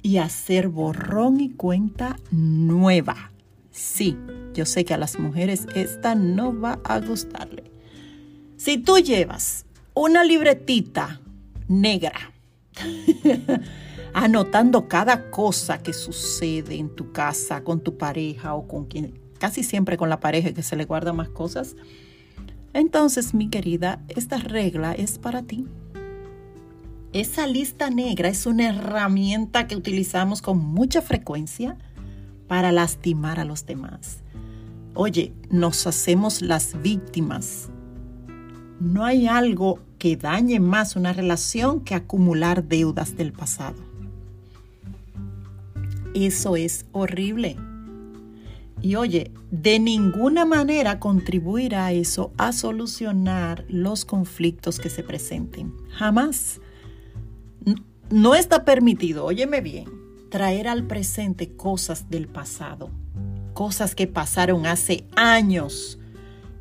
y 0.01 0.17
hacer 0.17 0.67
borrón 0.67 1.39
y 1.39 1.51
cuenta 1.51 2.17
nueva. 2.31 3.32
Sí, 3.73 4.15
yo 4.53 4.67
sé 4.67 4.85
que 4.85 4.93
a 4.93 4.99
las 4.99 5.17
mujeres 5.17 5.65
esta 5.73 6.13
no 6.13 6.57
va 6.57 6.79
a 6.83 6.99
gustarle. 6.99 7.71
Si 8.55 8.77
tú 8.77 8.99
llevas 8.99 9.65
una 9.95 10.23
libretita 10.23 11.19
negra, 11.67 12.31
anotando 14.13 14.87
cada 14.87 15.31
cosa 15.31 15.81
que 15.81 15.91
sucede 15.91 16.75
en 16.75 16.95
tu 16.95 17.11
casa, 17.11 17.63
con 17.63 17.81
tu 17.81 17.97
pareja 17.97 18.53
o 18.53 18.67
con 18.67 18.85
quien, 18.85 19.19
casi 19.39 19.63
siempre 19.63 19.97
con 19.97 20.07
la 20.07 20.19
pareja 20.19 20.53
que 20.53 20.61
se 20.61 20.75
le 20.75 20.85
guarda 20.85 21.11
más 21.11 21.29
cosas, 21.29 21.75
entonces 22.73 23.33
mi 23.33 23.49
querida, 23.49 24.03
esta 24.07 24.37
regla 24.37 24.93
es 24.93 25.17
para 25.17 25.41
ti. 25.41 25.65
Esa 27.11 27.47
lista 27.47 27.89
negra 27.89 28.29
es 28.29 28.45
una 28.45 28.69
herramienta 28.69 29.65
que 29.65 29.75
utilizamos 29.75 30.43
con 30.43 30.59
mucha 30.59 31.01
frecuencia 31.01 31.75
para 32.47 32.71
lastimar 32.71 33.39
a 33.39 33.45
los 33.45 33.65
demás. 33.65 34.23
Oye, 34.95 35.33
nos 35.49 35.87
hacemos 35.87 36.41
las 36.41 36.81
víctimas. 36.81 37.69
No 38.79 39.05
hay 39.05 39.27
algo 39.27 39.79
que 39.97 40.17
dañe 40.17 40.59
más 40.59 40.95
una 40.95 41.13
relación 41.13 41.81
que 41.81 41.95
acumular 41.95 42.67
deudas 42.67 43.15
del 43.15 43.31
pasado. 43.31 43.77
Eso 46.13 46.55
es 46.55 46.85
horrible. 46.91 47.55
Y 48.81 48.95
oye, 48.95 49.31
de 49.49 49.79
ninguna 49.79 50.45
manera 50.45 50.99
contribuirá 50.99 51.91
eso 51.93 52.33
a 52.37 52.51
solucionar 52.51 53.65
los 53.69 54.03
conflictos 54.03 54.77
que 54.77 54.89
se 54.89 55.03
presenten. 55.03 55.73
Jamás. 55.89 56.59
No 58.11 58.35
está 58.35 58.65
permitido, 58.65 59.25
óyeme 59.25 59.61
bien, 59.61 59.87
traer 60.33 60.67
al 60.67 60.87
presente 60.87 61.55
cosas 61.55 62.09
del 62.09 62.27
pasado, 62.27 62.89
cosas 63.53 63.93
que 63.93 64.07
pasaron 64.07 64.65
hace 64.65 65.05
años 65.15 65.99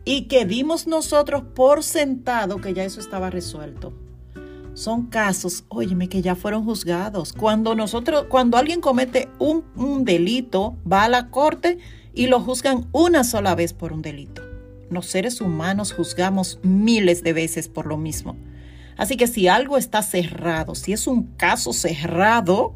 y 0.05 0.29
que 0.29 0.45
dimos 0.45 0.87
nosotros 0.87 1.43
por 1.55 1.83
sentado 1.83 2.59
que 2.59 2.75
ya 2.75 2.85
eso 2.85 3.01
estaba 3.01 3.31
resuelto. 3.31 3.95
Son 4.75 5.07
casos, 5.07 5.65
óyeme, 5.69 6.11
que 6.11 6.21
ya 6.21 6.35
fueron 6.35 6.67
juzgados. 6.67 7.33
Cuando 7.33 7.75
nosotros, 7.75 8.27
cuando 8.29 8.59
alguien 8.59 8.83
comete 8.83 9.31
un, 9.39 9.65
un 9.75 10.05
delito, 10.05 10.77
va 10.91 11.05
a 11.05 11.09
la 11.09 11.31
corte 11.31 11.79
y 12.13 12.27
lo 12.27 12.41
juzgan 12.41 12.91
una 12.93 13.25
sola 13.25 13.55
vez 13.55 13.73
por 13.73 13.95
un 13.95 14.03
delito. 14.03 14.43
Los 14.91 15.07
seres 15.07 15.41
humanos 15.41 15.95
juzgamos 15.95 16.59
miles 16.63 17.23
de 17.23 17.33
veces 17.33 17.69
por 17.71 17.87
lo 17.87 17.97
mismo. 17.97 18.37
Así 18.99 19.17
que 19.17 19.27
si 19.27 19.49
algo 19.49 19.79
está 19.79 20.03
cerrado, 20.03 20.75
si 20.75 20.93
es 20.93 21.07
un 21.07 21.23
caso 21.39 21.73
cerrado, 21.73 22.75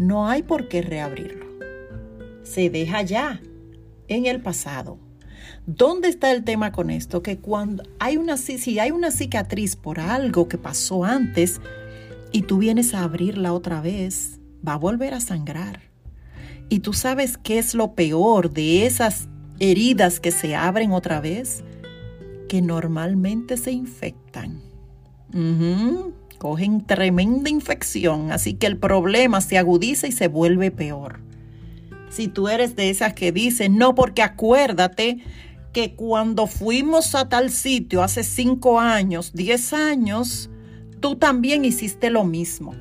no 0.00 0.26
hay 0.26 0.42
por 0.42 0.66
qué 0.66 0.80
reabrirlo. 0.80 1.44
Se 2.42 2.70
deja 2.70 3.02
ya 3.02 3.42
en 4.08 4.24
el 4.24 4.40
pasado. 4.40 4.98
¿Dónde 5.66 6.08
está 6.08 6.32
el 6.32 6.42
tema 6.42 6.72
con 6.72 6.90
esto? 6.90 7.22
Que 7.22 7.38
cuando 7.38 7.82
hay 7.98 8.16
una, 8.16 8.38
si 8.38 8.78
hay 8.78 8.92
una 8.92 9.10
cicatriz 9.10 9.76
por 9.76 10.00
algo 10.00 10.48
que 10.48 10.56
pasó 10.56 11.04
antes 11.04 11.60
y 12.32 12.42
tú 12.42 12.58
vienes 12.58 12.94
a 12.94 13.04
abrirla 13.04 13.52
otra 13.52 13.82
vez, 13.82 14.40
va 14.66 14.72
a 14.72 14.78
volver 14.78 15.12
a 15.12 15.20
sangrar. 15.20 15.82
Y 16.70 16.80
tú 16.80 16.94
sabes 16.94 17.36
qué 17.36 17.58
es 17.58 17.74
lo 17.74 17.94
peor 17.94 18.50
de 18.50 18.86
esas 18.86 19.28
heridas 19.58 20.18
que 20.18 20.30
se 20.30 20.56
abren 20.56 20.92
otra 20.92 21.20
vez, 21.20 21.62
que 22.48 22.62
normalmente 22.62 23.58
se 23.58 23.72
infectan. 23.72 24.62
Cogen 26.40 26.86
tremenda 26.86 27.50
infección, 27.50 28.32
así 28.32 28.54
que 28.54 28.66
el 28.66 28.78
problema 28.78 29.42
se 29.42 29.58
agudiza 29.58 30.06
y 30.06 30.12
se 30.12 30.26
vuelve 30.26 30.70
peor. 30.70 31.20
Si 32.08 32.28
tú 32.28 32.48
eres 32.48 32.74
de 32.76 32.88
esas 32.88 33.12
que 33.12 33.30
dicen, 33.30 33.76
no, 33.76 33.94
porque 33.94 34.22
acuérdate 34.22 35.18
que 35.74 35.94
cuando 35.94 36.46
fuimos 36.46 37.14
a 37.14 37.28
tal 37.28 37.50
sitio 37.50 38.02
hace 38.02 38.24
cinco 38.24 38.80
años, 38.80 39.32
diez 39.34 39.74
años, 39.74 40.48
tú 41.00 41.16
también 41.16 41.66
hiciste 41.66 42.08
lo 42.08 42.24
mismo. 42.24 42.74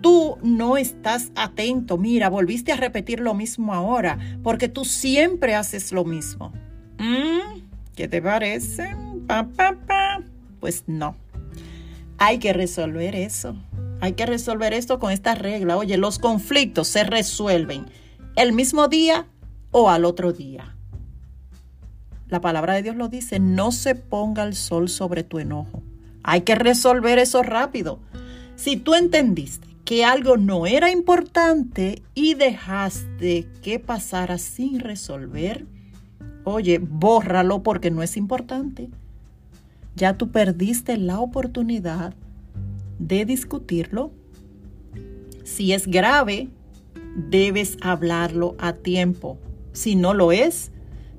tú 0.00 0.36
no 0.42 0.76
estás 0.76 1.30
atento, 1.36 1.98
mira, 1.98 2.28
volviste 2.28 2.72
a 2.72 2.76
repetir 2.76 3.20
lo 3.20 3.34
mismo 3.34 3.74
ahora, 3.74 4.18
porque 4.42 4.68
tú 4.68 4.84
siempre 4.84 5.54
haces 5.54 5.92
lo 5.92 6.04
mismo. 6.04 6.52
¿Mm? 6.98 7.60
¿Qué 7.94 8.08
te 8.08 8.20
parece? 8.22 8.94
Pa, 9.26 9.46
pa, 9.56 9.76
pa. 9.86 10.22
Pues 10.60 10.84
no. 10.86 11.16
Hay 12.22 12.38
que 12.38 12.52
resolver 12.52 13.14
eso. 13.14 13.56
Hay 14.02 14.12
que 14.12 14.26
resolver 14.26 14.74
esto 14.74 14.98
con 14.98 15.10
esta 15.10 15.34
regla. 15.34 15.78
Oye, 15.78 15.96
los 15.96 16.18
conflictos 16.18 16.86
se 16.86 17.02
resuelven 17.02 17.86
el 18.36 18.52
mismo 18.52 18.88
día 18.88 19.26
o 19.70 19.88
al 19.88 20.04
otro 20.04 20.34
día. 20.34 20.76
La 22.28 22.42
palabra 22.42 22.74
de 22.74 22.82
Dios 22.82 22.96
lo 22.96 23.08
dice, 23.08 23.40
no 23.40 23.72
se 23.72 23.94
ponga 23.94 24.42
el 24.42 24.54
sol 24.54 24.90
sobre 24.90 25.24
tu 25.24 25.38
enojo. 25.38 25.82
Hay 26.22 26.42
que 26.42 26.56
resolver 26.56 27.18
eso 27.18 27.42
rápido. 27.42 28.00
Si 28.54 28.76
tú 28.76 28.94
entendiste 28.94 29.66
que 29.86 30.04
algo 30.04 30.36
no 30.36 30.66
era 30.66 30.90
importante 30.90 32.02
y 32.14 32.34
dejaste 32.34 33.48
que 33.62 33.78
pasara 33.78 34.36
sin 34.36 34.80
resolver, 34.80 35.64
oye, 36.44 36.80
bórralo 36.82 37.62
porque 37.62 37.90
no 37.90 38.02
es 38.02 38.18
importante. 38.18 38.90
Ya 39.96 40.16
tú 40.16 40.30
perdiste 40.30 40.96
la 40.96 41.20
oportunidad 41.20 42.14
de 42.98 43.24
discutirlo. 43.24 44.12
Si 45.44 45.72
es 45.72 45.86
grave, 45.86 46.48
debes 47.16 47.76
hablarlo 47.80 48.56
a 48.58 48.74
tiempo. 48.74 49.38
Si 49.72 49.96
no 49.96 50.14
lo 50.14 50.32
es, 50.32 50.70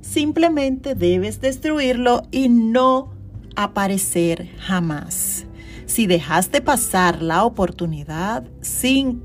simplemente 0.02 0.96
debes 0.96 1.42
destruirlo 1.42 2.24
y 2.32 2.50
no 2.50 3.14
aparecer 3.56 4.50
jamás. 4.58 5.46
Si 5.86 6.08
dejaste 6.08 6.62
pasar 6.62 7.22
la 7.22 7.44
oportunidad 7.44 8.46
sin 8.62 9.24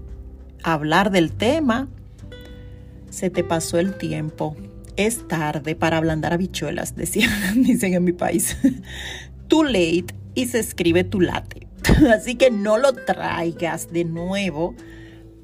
hablar 0.62 1.11
del 1.11 1.33
tema, 1.33 1.88
se 3.09 3.31
te 3.31 3.45
pasó 3.45 3.79
el 3.79 3.97
tiempo. 3.97 4.57
Es 4.97 5.29
tarde 5.29 5.76
para 5.76 5.99
ablandar 5.99 6.33
habichuelas, 6.33 6.97
decían, 6.97 7.62
dicen 7.62 7.95
en 7.95 8.05
mi 8.05 8.12
país. 8.12 8.57
Too 9.49 9.65
late 9.65 10.07
y 10.35 10.47
se 10.47 10.59
escribe 10.59 11.05
tu 11.05 11.21
late. 11.21 11.67
Así 12.15 12.35
que 12.35 12.50
no 12.50 12.79
lo 12.79 12.93
traigas 12.93 13.93
de 13.93 14.05
nuevo 14.05 14.75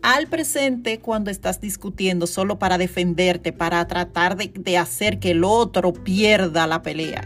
al 0.03 0.27
presente 0.27 0.99
cuando 0.99 1.31
estás 1.31 1.61
discutiendo 1.61 2.27
solo 2.27 2.59
para 2.59 2.77
defenderte, 2.77 3.53
para 3.53 3.87
tratar 3.87 4.37
de, 4.37 4.53
de, 4.55 4.77
hacer 4.77 5.21
que 5.21 5.31
el 5.31 5.45
otro 5.45 5.93
pierda 5.93 6.67
la 6.67 6.83
pelea. 6.83 7.23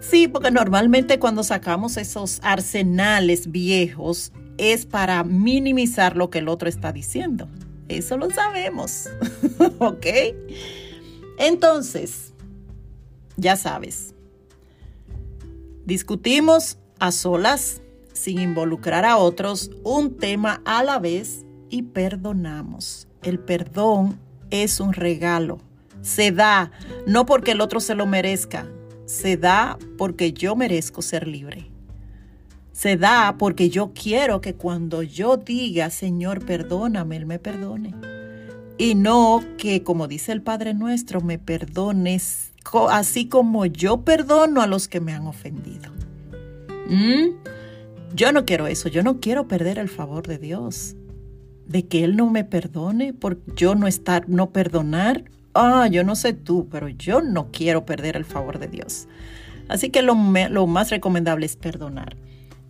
Sí, 0.00 0.26
porque 0.26 0.50
normalmente 0.50 1.18
cuando 1.18 1.42
sacamos 1.42 1.96
esos 1.96 2.40
arsenales 2.42 3.50
viejos 3.50 4.32
es 4.56 4.86
para 4.86 5.22
minimizar 5.24 6.16
lo 6.16 6.30
que 6.30 6.38
el 6.38 6.48
otro 6.48 6.68
está 6.68 6.92
diciendo. 6.92 7.48
Eso 7.88 8.16
lo 8.16 8.30
sabemos. 8.30 9.08
¿Ok? 9.78 10.06
Entonces, 11.38 12.32
ya 13.36 13.56
sabes, 13.56 14.14
discutimos 15.88 16.78
a 16.98 17.10
solas, 17.12 17.80
sin 18.12 18.40
involucrar 18.40 19.06
a 19.06 19.16
otros, 19.16 19.70
un 19.84 20.18
tema 20.18 20.60
a 20.66 20.84
la 20.84 20.98
vez 20.98 21.46
y 21.70 21.82
perdonamos. 21.82 23.08
El 23.22 23.38
perdón 23.38 24.20
es 24.50 24.80
un 24.80 24.92
regalo. 24.92 25.60
Se 26.02 26.30
da, 26.30 26.72
no 27.06 27.24
porque 27.24 27.52
el 27.52 27.62
otro 27.62 27.80
se 27.80 27.94
lo 27.94 28.06
merezca, 28.06 28.68
se 29.06 29.38
da 29.38 29.78
porque 29.96 30.34
yo 30.34 30.56
merezco 30.56 31.00
ser 31.00 31.26
libre. 31.26 31.70
Se 32.72 32.98
da 32.98 33.36
porque 33.38 33.70
yo 33.70 33.92
quiero 33.94 34.42
que 34.42 34.54
cuando 34.54 35.02
yo 35.02 35.38
diga, 35.38 35.88
Señor, 35.88 36.44
perdóname, 36.44 37.16
Él 37.16 37.24
me 37.24 37.38
perdone. 37.38 37.94
Y 38.76 38.94
no 38.94 39.42
que, 39.56 39.82
como 39.82 40.06
dice 40.06 40.32
el 40.32 40.42
Padre 40.42 40.74
nuestro, 40.74 41.22
me 41.22 41.38
perdones 41.38 42.52
así 42.90 43.28
como 43.28 43.66
yo 43.66 44.02
perdono 44.02 44.62
a 44.62 44.66
los 44.66 44.88
que 44.88 45.00
me 45.00 45.12
han 45.12 45.26
ofendido. 45.26 45.90
¿Mm? 46.88 47.36
Yo 48.14 48.32
no 48.32 48.44
quiero 48.44 48.66
eso, 48.66 48.88
yo 48.88 49.02
no 49.02 49.20
quiero 49.20 49.48
perder 49.48 49.78
el 49.78 49.88
favor 49.88 50.26
de 50.26 50.38
Dios. 50.38 50.96
De 51.66 51.86
que 51.86 52.04
Él 52.04 52.16
no 52.16 52.30
me 52.30 52.44
perdone 52.44 53.12
por 53.12 53.38
yo 53.54 53.74
no 53.74 53.86
estar, 53.86 54.28
no 54.28 54.50
perdonar 54.50 55.24
ah, 55.58 55.88
yo 55.88 56.04
no 56.04 56.14
sé 56.14 56.32
tú, 56.32 56.68
pero 56.70 56.88
yo 56.88 57.20
no 57.20 57.50
quiero 57.50 57.84
perder 57.84 58.16
el 58.16 58.24
favor 58.24 58.58
de 58.58 58.68
Dios. 58.68 59.08
Así 59.68 59.90
que 59.90 60.02
lo, 60.02 60.16
lo 60.50 60.66
más 60.66 60.90
recomendable 60.90 61.46
es 61.46 61.56
perdonar. 61.56 62.16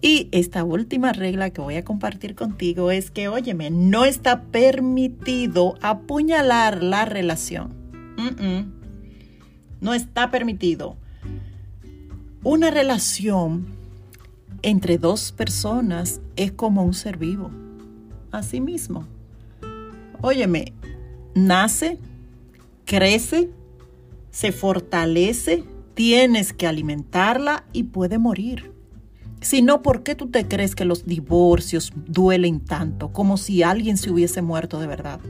Y 0.00 0.28
esta 0.30 0.64
última 0.64 1.12
regla 1.12 1.50
que 1.50 1.60
voy 1.60 1.76
a 1.76 1.84
compartir 1.84 2.34
contigo 2.34 2.90
es 2.90 3.10
que, 3.10 3.28
óyeme, 3.28 3.70
no 3.70 4.04
está 4.04 4.42
permitido 4.42 5.74
apuñalar 5.82 6.82
la 6.82 7.04
relación. 7.04 7.76
No 9.80 9.94
está 9.94 10.30
permitido. 10.30 10.96
Una 12.42 12.70
relación 12.70 13.66
entre 14.62 14.98
dos 14.98 15.32
personas 15.32 16.20
es 16.36 16.52
como 16.52 16.84
un 16.84 16.94
ser 16.94 17.16
vivo. 17.16 17.50
Así 18.30 18.60
mismo. 18.60 19.06
Óyeme, 20.20 20.72
nace, 21.34 21.98
crece, 22.84 23.50
se 24.30 24.52
fortalece, 24.52 25.64
tienes 25.94 26.52
que 26.52 26.66
alimentarla 26.66 27.64
y 27.72 27.84
puede 27.84 28.18
morir. 28.18 28.72
Si 29.40 29.62
no, 29.62 29.82
¿por 29.82 30.02
qué 30.02 30.16
tú 30.16 30.28
te 30.28 30.48
crees 30.48 30.74
que 30.74 30.84
los 30.84 31.06
divorcios 31.06 31.92
duelen 32.06 32.60
tanto 32.60 33.12
como 33.12 33.36
si 33.36 33.62
alguien 33.62 33.96
se 33.96 34.10
hubiese 34.10 34.42
muerto 34.42 34.80
de 34.80 34.88
verdad? 34.88 35.20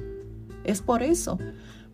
Es 0.65 0.81
por 0.81 1.03
eso, 1.03 1.39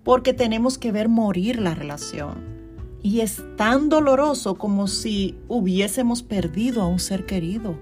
porque 0.04 0.34
tenemos 0.34 0.78
que 0.78 0.92
ver 0.92 1.08
morir 1.08 1.58
la 1.58 1.74
relación. 1.74 2.54
Y 3.02 3.20
es 3.20 3.42
tan 3.56 3.88
doloroso 3.88 4.54
como 4.54 4.86
si 4.86 5.36
hubiésemos 5.48 6.22
perdido 6.22 6.82
a 6.82 6.86
un 6.86 6.98
ser 6.98 7.26
querido, 7.26 7.78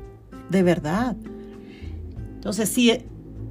de 0.48 0.62
verdad. 0.62 1.16
Entonces, 2.34 2.68
si 2.68 3.04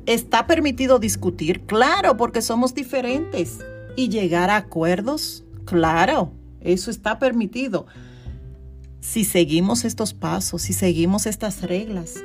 está 0.05 0.47
permitido 0.47 0.99
discutir, 0.99 1.61
claro, 1.61 2.17
porque 2.17 2.41
somos 2.41 2.73
diferentes 2.73 3.59
y 3.95 4.09
llegar 4.09 4.49
a 4.49 4.57
acuerdos, 4.57 5.45
claro, 5.65 6.33
eso 6.59 6.91
está 6.91 7.19
permitido. 7.19 7.85
Si 8.99 9.23
seguimos 9.23 9.85
estos 9.85 10.13
pasos, 10.13 10.61
si 10.61 10.73
seguimos 10.73 11.25
estas 11.25 11.61
reglas, 11.61 12.15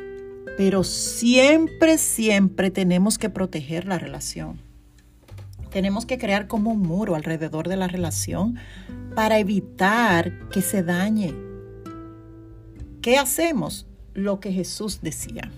pero 0.57 0.85
siempre, 0.85 1.99
siempre 1.99 2.71
tenemos 2.71 3.19
que 3.19 3.31
proteger 3.31 3.87
la 3.87 3.99
relación. 3.99 4.66
Tenemos 5.77 6.07
que 6.07 6.17
crear 6.17 6.47
como 6.47 6.71
un 6.71 6.81
muro 6.81 7.17
alrededor 7.17 7.69
de 7.69 7.77
la 7.77 7.87
relación 7.87 8.57
para 9.15 9.39
evitar 9.39 10.49
que 10.49 10.63
se 10.63 10.83
dañe. 10.83 11.35
¿Qué 13.03 13.19
hacemos? 13.19 13.87
Lo 14.15 14.41
que 14.41 14.53
Jesús 14.53 15.01
decía. 15.03 15.51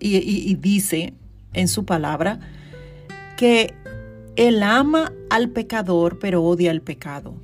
Y, 0.00 0.54
dice 0.54 1.12
en 1.52 1.68
su 1.68 1.84
palabra 1.84 2.40
que 3.36 3.74
él 4.36 4.62
ama 4.62 5.12
al 5.28 5.50
pecador, 5.50 6.18
pero 6.18 6.42
odia 6.42 6.70
el 6.70 6.80
pecado. 6.80 7.34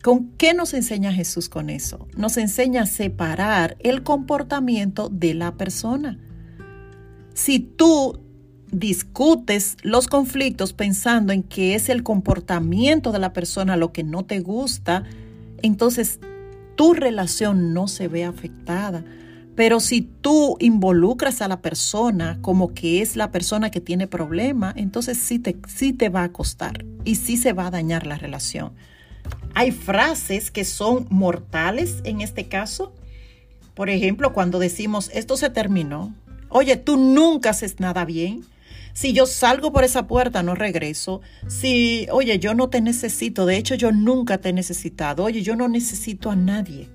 ¿Con 0.00 0.28
qué 0.38 0.54
nos 0.54 0.74
enseña 0.74 1.12
Jesús 1.12 1.48
con 1.48 1.70
eso? 1.70 2.06
Nos 2.16 2.36
enseña 2.36 2.82
a 2.82 2.86
separar 2.86 3.76
el 3.80 4.04
comportamiento 4.04 5.08
de 5.08 5.34
la 5.34 5.56
persona. 5.56 6.20
Si 7.34 7.58
tú 7.58 8.27
discutes 8.70 9.76
los 9.82 10.08
conflictos 10.08 10.72
pensando 10.72 11.32
en 11.32 11.42
que 11.42 11.74
es 11.74 11.88
el 11.88 12.02
comportamiento 12.02 13.12
de 13.12 13.18
la 13.18 13.32
persona 13.32 13.76
lo 13.76 13.92
que 13.92 14.02
no 14.02 14.24
te 14.24 14.40
gusta, 14.40 15.04
entonces 15.62 16.20
tu 16.76 16.94
relación 16.94 17.74
no 17.74 17.88
se 17.88 18.08
ve 18.08 18.24
afectada. 18.24 19.04
Pero 19.56 19.80
si 19.80 20.02
tú 20.02 20.56
involucras 20.60 21.42
a 21.42 21.48
la 21.48 21.60
persona 21.60 22.38
como 22.42 22.74
que 22.74 23.02
es 23.02 23.16
la 23.16 23.32
persona 23.32 23.72
que 23.72 23.80
tiene 23.80 24.06
problema, 24.06 24.72
entonces 24.76 25.18
sí 25.18 25.40
te, 25.40 25.56
sí 25.66 25.92
te 25.92 26.10
va 26.10 26.22
a 26.22 26.32
costar 26.32 26.84
y 27.04 27.16
sí 27.16 27.36
se 27.36 27.52
va 27.52 27.66
a 27.66 27.70
dañar 27.72 28.06
la 28.06 28.18
relación. 28.18 28.72
Hay 29.54 29.72
frases 29.72 30.52
que 30.52 30.64
son 30.64 31.08
mortales 31.10 31.96
en 32.04 32.20
este 32.20 32.46
caso. 32.46 32.92
Por 33.74 33.90
ejemplo, 33.90 34.32
cuando 34.32 34.60
decimos, 34.60 35.10
esto 35.12 35.36
se 35.36 35.50
terminó. 35.50 36.14
Oye, 36.48 36.76
tú 36.76 36.96
nunca 36.96 37.50
haces 37.50 37.80
nada 37.80 38.04
bien. 38.04 38.44
Si 38.98 39.12
yo 39.12 39.26
salgo 39.26 39.72
por 39.72 39.84
esa 39.84 40.08
puerta, 40.08 40.42
no 40.42 40.56
regreso. 40.56 41.20
Si, 41.46 42.08
oye, 42.10 42.40
yo 42.40 42.54
no 42.54 42.68
te 42.68 42.80
necesito. 42.80 43.46
De 43.46 43.56
hecho, 43.56 43.76
yo 43.76 43.92
nunca 43.92 44.38
te 44.38 44.48
he 44.48 44.52
necesitado. 44.52 45.22
Oye, 45.22 45.42
yo 45.42 45.54
no 45.54 45.68
necesito 45.68 46.32
a 46.32 46.34
nadie 46.34 46.90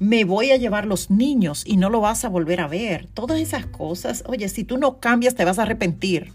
me 0.00 0.24
voy 0.24 0.50
a 0.50 0.58
llevar 0.58 0.84
los 0.84 1.08
niños 1.08 1.62
y 1.64 1.78
no 1.78 1.88
lo 1.88 2.02
vas 2.02 2.26
a 2.26 2.28
volver 2.28 2.60
a 2.60 2.68
ver. 2.68 3.06
Todas 3.14 3.40
esas 3.40 3.64
cosas, 3.64 4.22
oye, 4.26 4.50
si 4.50 4.62
tú 4.64 4.76
no 4.76 5.00
cambias 5.00 5.34
te 5.34 5.46
vas 5.46 5.58
a 5.58 5.62
arrepentir. 5.62 6.32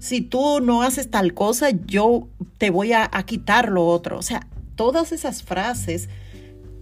Si 0.00 0.22
tú 0.22 0.60
no 0.60 0.82
haces 0.82 1.08
tal 1.08 1.32
cosa, 1.32 1.70
yo 1.70 2.26
te 2.58 2.70
voy 2.70 2.92
a, 2.92 3.08
quitar 3.26 3.68
lo 3.68 3.86
otro. 3.86 4.18
O 4.18 4.22
sea, 4.22 4.48
todas 4.74 5.12
esas 5.12 5.44
frases 5.44 6.08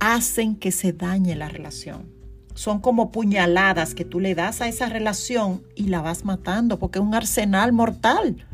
hacen 0.00 0.56
que 0.56 0.72
se 0.72 0.94
dañe 0.94 1.36
la 1.36 1.50
relación. 1.50 2.17
Son 2.58 2.80
como 2.80 3.12
puñaladas 3.12 3.94
que 3.94 4.04
tú 4.04 4.18
le 4.18 4.34
das 4.34 4.60
a 4.60 4.66
esa 4.66 4.88
relación 4.88 5.62
y 5.76 5.84
la 5.84 6.02
vas 6.02 6.24
matando, 6.24 6.80
porque 6.80 6.98
es 6.98 7.04
un 7.04 7.14
arsenal 7.14 7.70
mortal. 7.72 8.44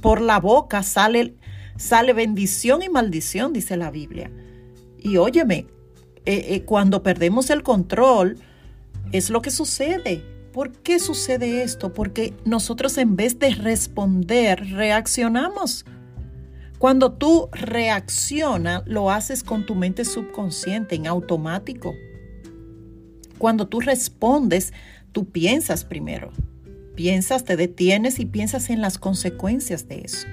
Por 0.00 0.20
la 0.20 0.38
boca 0.38 0.84
sale, 0.84 1.34
sale 1.76 2.12
bendición 2.12 2.82
y 2.84 2.88
maldición, 2.88 3.52
dice 3.52 3.76
la 3.76 3.90
Biblia. 3.90 4.30
Y 4.96 5.16
óyeme, 5.16 5.66
eh, 6.24 6.46
eh, 6.50 6.62
cuando 6.62 7.02
perdemos 7.02 7.50
el 7.50 7.64
control, 7.64 8.38
es 9.10 9.28
lo 9.28 9.42
que 9.42 9.50
sucede. 9.50 10.24
¿Por 10.52 10.70
qué 10.70 11.00
sucede 11.00 11.64
esto? 11.64 11.92
Porque 11.92 12.34
nosotros 12.44 12.96
en 12.96 13.16
vez 13.16 13.40
de 13.40 13.56
responder, 13.56 14.70
reaccionamos. 14.70 15.84
Cuando 16.78 17.10
tú 17.10 17.48
reaccionas, 17.50 18.84
lo 18.86 19.10
haces 19.10 19.42
con 19.42 19.66
tu 19.66 19.74
mente 19.74 20.04
subconsciente, 20.04 20.94
en 20.94 21.08
automático. 21.08 21.92
Cuando 23.42 23.66
tú 23.66 23.80
respondes, 23.80 24.72
tú 25.10 25.24
piensas 25.24 25.84
primero. 25.84 26.30
Piensas, 26.94 27.42
te 27.42 27.56
detienes 27.56 28.20
y 28.20 28.24
piensas 28.24 28.70
en 28.70 28.80
las 28.80 28.98
consecuencias 28.98 29.88
de 29.88 30.02
eso. 30.02 30.28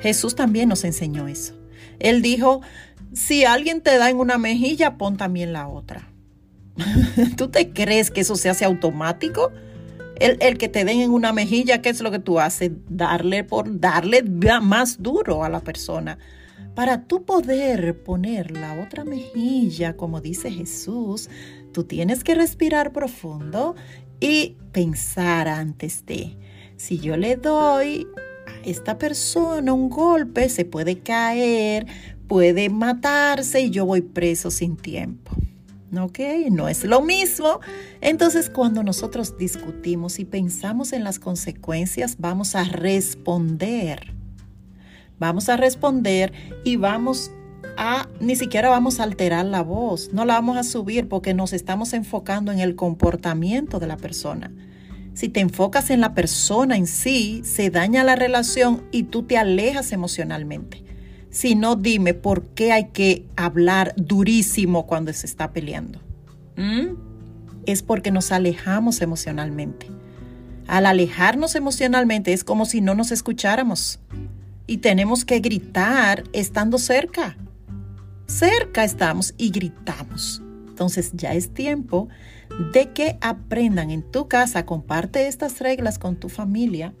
Jesús 0.00 0.34
también 0.36 0.70
nos 0.70 0.82
enseñó 0.84 1.28
eso. 1.28 1.52
Él 1.98 2.22
dijo, 2.22 2.62
si 3.12 3.44
alguien 3.44 3.82
te 3.82 3.98
da 3.98 4.08
en 4.08 4.16
una 4.16 4.38
mejilla, 4.38 4.96
pon 4.96 5.18
también 5.18 5.52
la 5.52 5.68
otra. 5.68 6.08
¿Tú 7.36 7.48
te 7.48 7.74
crees 7.74 8.10
que 8.10 8.22
eso 8.22 8.36
se 8.36 8.48
hace 8.48 8.64
automático? 8.64 9.52
El, 10.18 10.56
que 10.56 10.70
te 10.70 10.86
den 10.86 11.02
en 11.02 11.10
una 11.10 11.34
mejilla, 11.34 11.82
¿qué 11.82 11.90
es 11.90 12.00
lo 12.00 12.10
que 12.10 12.20
tú 12.20 12.40
haces? 12.40 12.70
Darle 12.88 13.44
por 13.44 13.80
darle 13.80 14.22
más 14.62 15.02
duro 15.02 15.44
a 15.44 15.50
la 15.50 15.60
persona. 15.60 16.16
Para 16.74 17.04
tú 17.04 17.26
poder 17.26 18.02
poner 18.02 18.50
la 18.50 18.80
otra 18.80 19.04
mejilla, 19.04 19.96
como 19.96 20.22
dice 20.22 20.50
Jesús, 20.50 21.28
tú 21.76 21.84
tienes 21.84 22.24
que 22.24 22.34
respirar 22.34 22.90
profundo 22.90 23.74
y 24.18 24.56
pensar 24.72 25.46
antes 25.46 26.06
de, 26.06 26.38
si 26.78 26.98
yo 27.00 27.18
le 27.18 27.36
doy 27.36 28.06
a 28.46 28.66
esta 28.66 28.96
persona 28.96 29.74
un 29.74 29.90
golpe, 29.90 30.48
se 30.48 30.64
puede 30.64 31.00
caer, 31.00 31.86
puede 32.28 32.70
matarse 32.70 33.60
y 33.60 33.68
yo 33.68 33.84
voy 33.84 34.00
preso 34.00 34.50
sin 34.50 34.78
tiempo. 34.78 35.32
¿ok? 36.00 36.18
No 36.50 36.66
es 36.70 36.82
lo 36.82 37.02
mismo. 37.02 37.60
Entonces, 38.00 38.48
cuando 38.48 38.82
nosotros 38.82 39.36
discutimos 39.36 40.18
y 40.18 40.24
pensamos 40.24 40.94
en 40.94 41.04
las 41.04 41.18
consecuencias, 41.18 42.16
vamos 42.18 42.54
a 42.54 42.64
responder. 42.64 44.14
Vamos 45.18 45.50
a 45.50 45.58
responder 45.58 46.32
y 46.64 46.76
vamos 46.76 47.32
a, 47.76 48.08
ni 48.20 48.36
siquiera 48.36 48.68
vamos 48.68 49.00
a 49.00 49.04
alterar 49.04 49.46
la 49.46 49.62
voz, 49.62 50.12
no 50.12 50.24
la 50.24 50.34
vamos 50.34 50.56
a 50.56 50.62
subir 50.62 51.08
porque 51.08 51.34
nos 51.34 51.52
estamos 51.52 51.92
enfocando 51.92 52.52
en 52.52 52.60
el 52.60 52.76
comportamiento 52.76 53.78
de 53.78 53.86
la 53.86 53.96
persona. 53.96 54.52
Si 55.14 55.28
te 55.28 55.40
enfocas 55.40 55.90
en 55.90 56.00
la 56.00 56.14
persona 56.14 56.76
en 56.76 56.86
sí, 56.86 57.42
se 57.44 57.70
daña 57.70 58.04
la 58.04 58.16
relación 58.16 58.82
y 58.90 59.04
tú 59.04 59.22
te 59.22 59.38
alejas 59.38 59.92
emocionalmente 59.92 60.86
sino 61.36 61.76
dime 61.76 62.14
por 62.14 62.44
qué 62.54 62.72
hay 62.72 62.86
que 62.94 63.26
hablar 63.36 63.92
durísimo 63.98 64.86
cuando 64.86 65.12
se 65.12 65.26
está 65.26 65.52
peleando. 65.52 66.00
¿Mm? 66.56 66.96
Es 67.66 67.82
porque 67.82 68.10
nos 68.10 68.32
alejamos 68.32 69.02
emocionalmente. 69.02 69.86
Al 70.66 70.86
alejarnos 70.86 71.54
emocionalmente 71.54 72.32
es 72.32 72.42
como 72.42 72.64
si 72.64 72.80
no 72.80 72.94
nos 72.94 73.12
escucháramos 73.12 74.00
y 74.66 74.78
tenemos 74.78 75.26
que 75.26 75.40
gritar 75.40 76.24
estando 76.32 76.78
cerca. 76.78 77.36
Cerca 78.26 78.84
estamos 78.84 79.34
y 79.38 79.50
gritamos. 79.50 80.42
Entonces 80.68 81.12
ya 81.14 81.32
es 81.32 81.54
tiempo 81.54 82.08
de 82.72 82.90
que 82.92 83.18
aprendan 83.20 83.90
en 83.90 84.02
tu 84.02 84.28
casa, 84.28 84.66
comparte 84.66 85.26
estas 85.28 85.60
reglas 85.60 85.98
con 85.98 86.16
tu 86.16 86.28
familia 86.28 86.92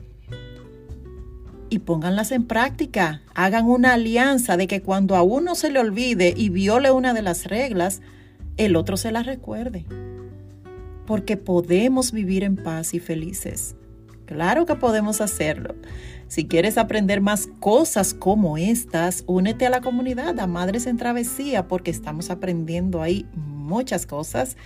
y 1.68 1.80
pónganlas 1.80 2.32
en 2.32 2.44
práctica. 2.44 3.22
Hagan 3.34 3.66
una 3.66 3.94
alianza 3.94 4.56
de 4.56 4.66
que 4.66 4.82
cuando 4.82 5.16
a 5.16 5.22
uno 5.22 5.54
se 5.54 5.70
le 5.70 5.80
olvide 5.80 6.32
y 6.36 6.48
viole 6.48 6.90
una 6.90 7.12
de 7.12 7.22
las 7.22 7.44
reglas, 7.46 8.00
el 8.56 8.76
otro 8.76 8.96
se 8.96 9.12
las 9.12 9.26
recuerde. 9.26 9.84
Porque 11.06 11.36
podemos 11.36 12.12
vivir 12.12 12.44
en 12.44 12.56
paz 12.56 12.94
y 12.94 13.00
felices. 13.00 13.76
Claro 14.26 14.66
que 14.66 14.74
podemos 14.74 15.20
hacerlo. 15.20 15.74
Si 16.28 16.46
quieres 16.46 16.76
aprender 16.76 17.20
más 17.20 17.48
cosas 17.60 18.12
como 18.12 18.58
estas, 18.58 19.22
únete 19.26 19.66
a 19.66 19.70
la 19.70 19.80
comunidad, 19.80 20.38
a 20.40 20.46
Madres 20.46 20.86
en 20.86 20.96
Travesía, 20.96 21.68
porque 21.68 21.90
estamos 21.90 22.30
aprendiendo 22.30 23.00
ahí 23.00 23.26
muchas 23.34 24.06
cosas 24.06 24.56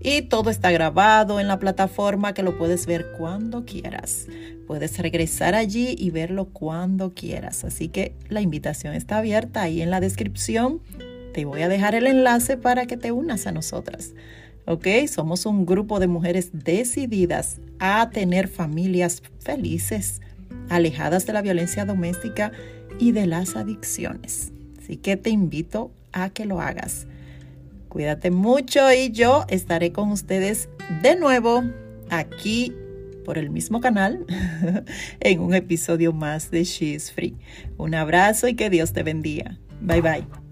y 0.00 0.22
todo 0.22 0.50
está 0.50 0.70
grabado 0.70 1.40
en 1.40 1.48
la 1.48 1.58
plataforma 1.58 2.32
que 2.32 2.44
lo 2.44 2.56
puedes 2.56 2.86
ver 2.86 3.12
cuando 3.18 3.64
quieras. 3.64 4.26
Puedes 4.66 4.96
regresar 4.98 5.56
allí 5.56 5.96
y 5.98 6.10
verlo 6.10 6.46
cuando 6.46 7.14
quieras. 7.14 7.64
Así 7.64 7.88
que 7.88 8.14
la 8.28 8.40
invitación 8.40 8.94
está 8.94 9.18
abierta 9.18 9.62
ahí 9.62 9.82
en 9.82 9.90
la 9.90 10.00
descripción. 10.00 10.80
Te 11.34 11.44
voy 11.44 11.62
a 11.62 11.68
dejar 11.68 11.96
el 11.96 12.06
enlace 12.06 12.56
para 12.56 12.86
que 12.86 12.96
te 12.96 13.10
unas 13.10 13.46
a 13.48 13.52
nosotras. 13.52 14.14
¿Ok? 14.66 14.86
Somos 15.08 15.46
un 15.46 15.66
grupo 15.66 15.98
de 15.98 16.06
mujeres 16.06 16.50
decididas 16.52 17.58
a 17.80 18.10
tener 18.10 18.46
familias 18.48 19.22
felices, 19.40 20.20
alejadas 20.68 21.26
de 21.26 21.32
la 21.32 21.42
violencia 21.42 21.84
doméstica 21.84 22.52
y 22.98 23.12
de 23.12 23.26
las 23.26 23.56
adicciones. 23.56 24.52
Así 24.78 24.96
que 24.96 25.16
te 25.16 25.30
invito 25.30 25.90
a 26.12 26.30
que 26.30 26.44
lo 26.44 26.60
hagas. 26.60 27.06
Cuídate 27.88 28.30
mucho 28.30 28.92
y 28.92 29.10
yo 29.10 29.44
estaré 29.48 29.92
con 29.92 30.10
ustedes 30.10 30.68
de 31.02 31.16
nuevo 31.16 31.64
aquí 32.10 32.74
por 33.24 33.38
el 33.38 33.50
mismo 33.50 33.80
canal 33.80 34.24
en 35.20 35.40
un 35.40 35.54
episodio 35.54 36.12
más 36.12 36.50
de 36.50 36.64
She's 36.64 37.12
Free. 37.12 37.36
Un 37.76 37.94
abrazo 37.94 38.48
y 38.48 38.54
que 38.54 38.70
Dios 38.70 38.92
te 38.92 39.02
bendiga. 39.02 39.58
Bye 39.80 40.00
bye. 40.00 40.47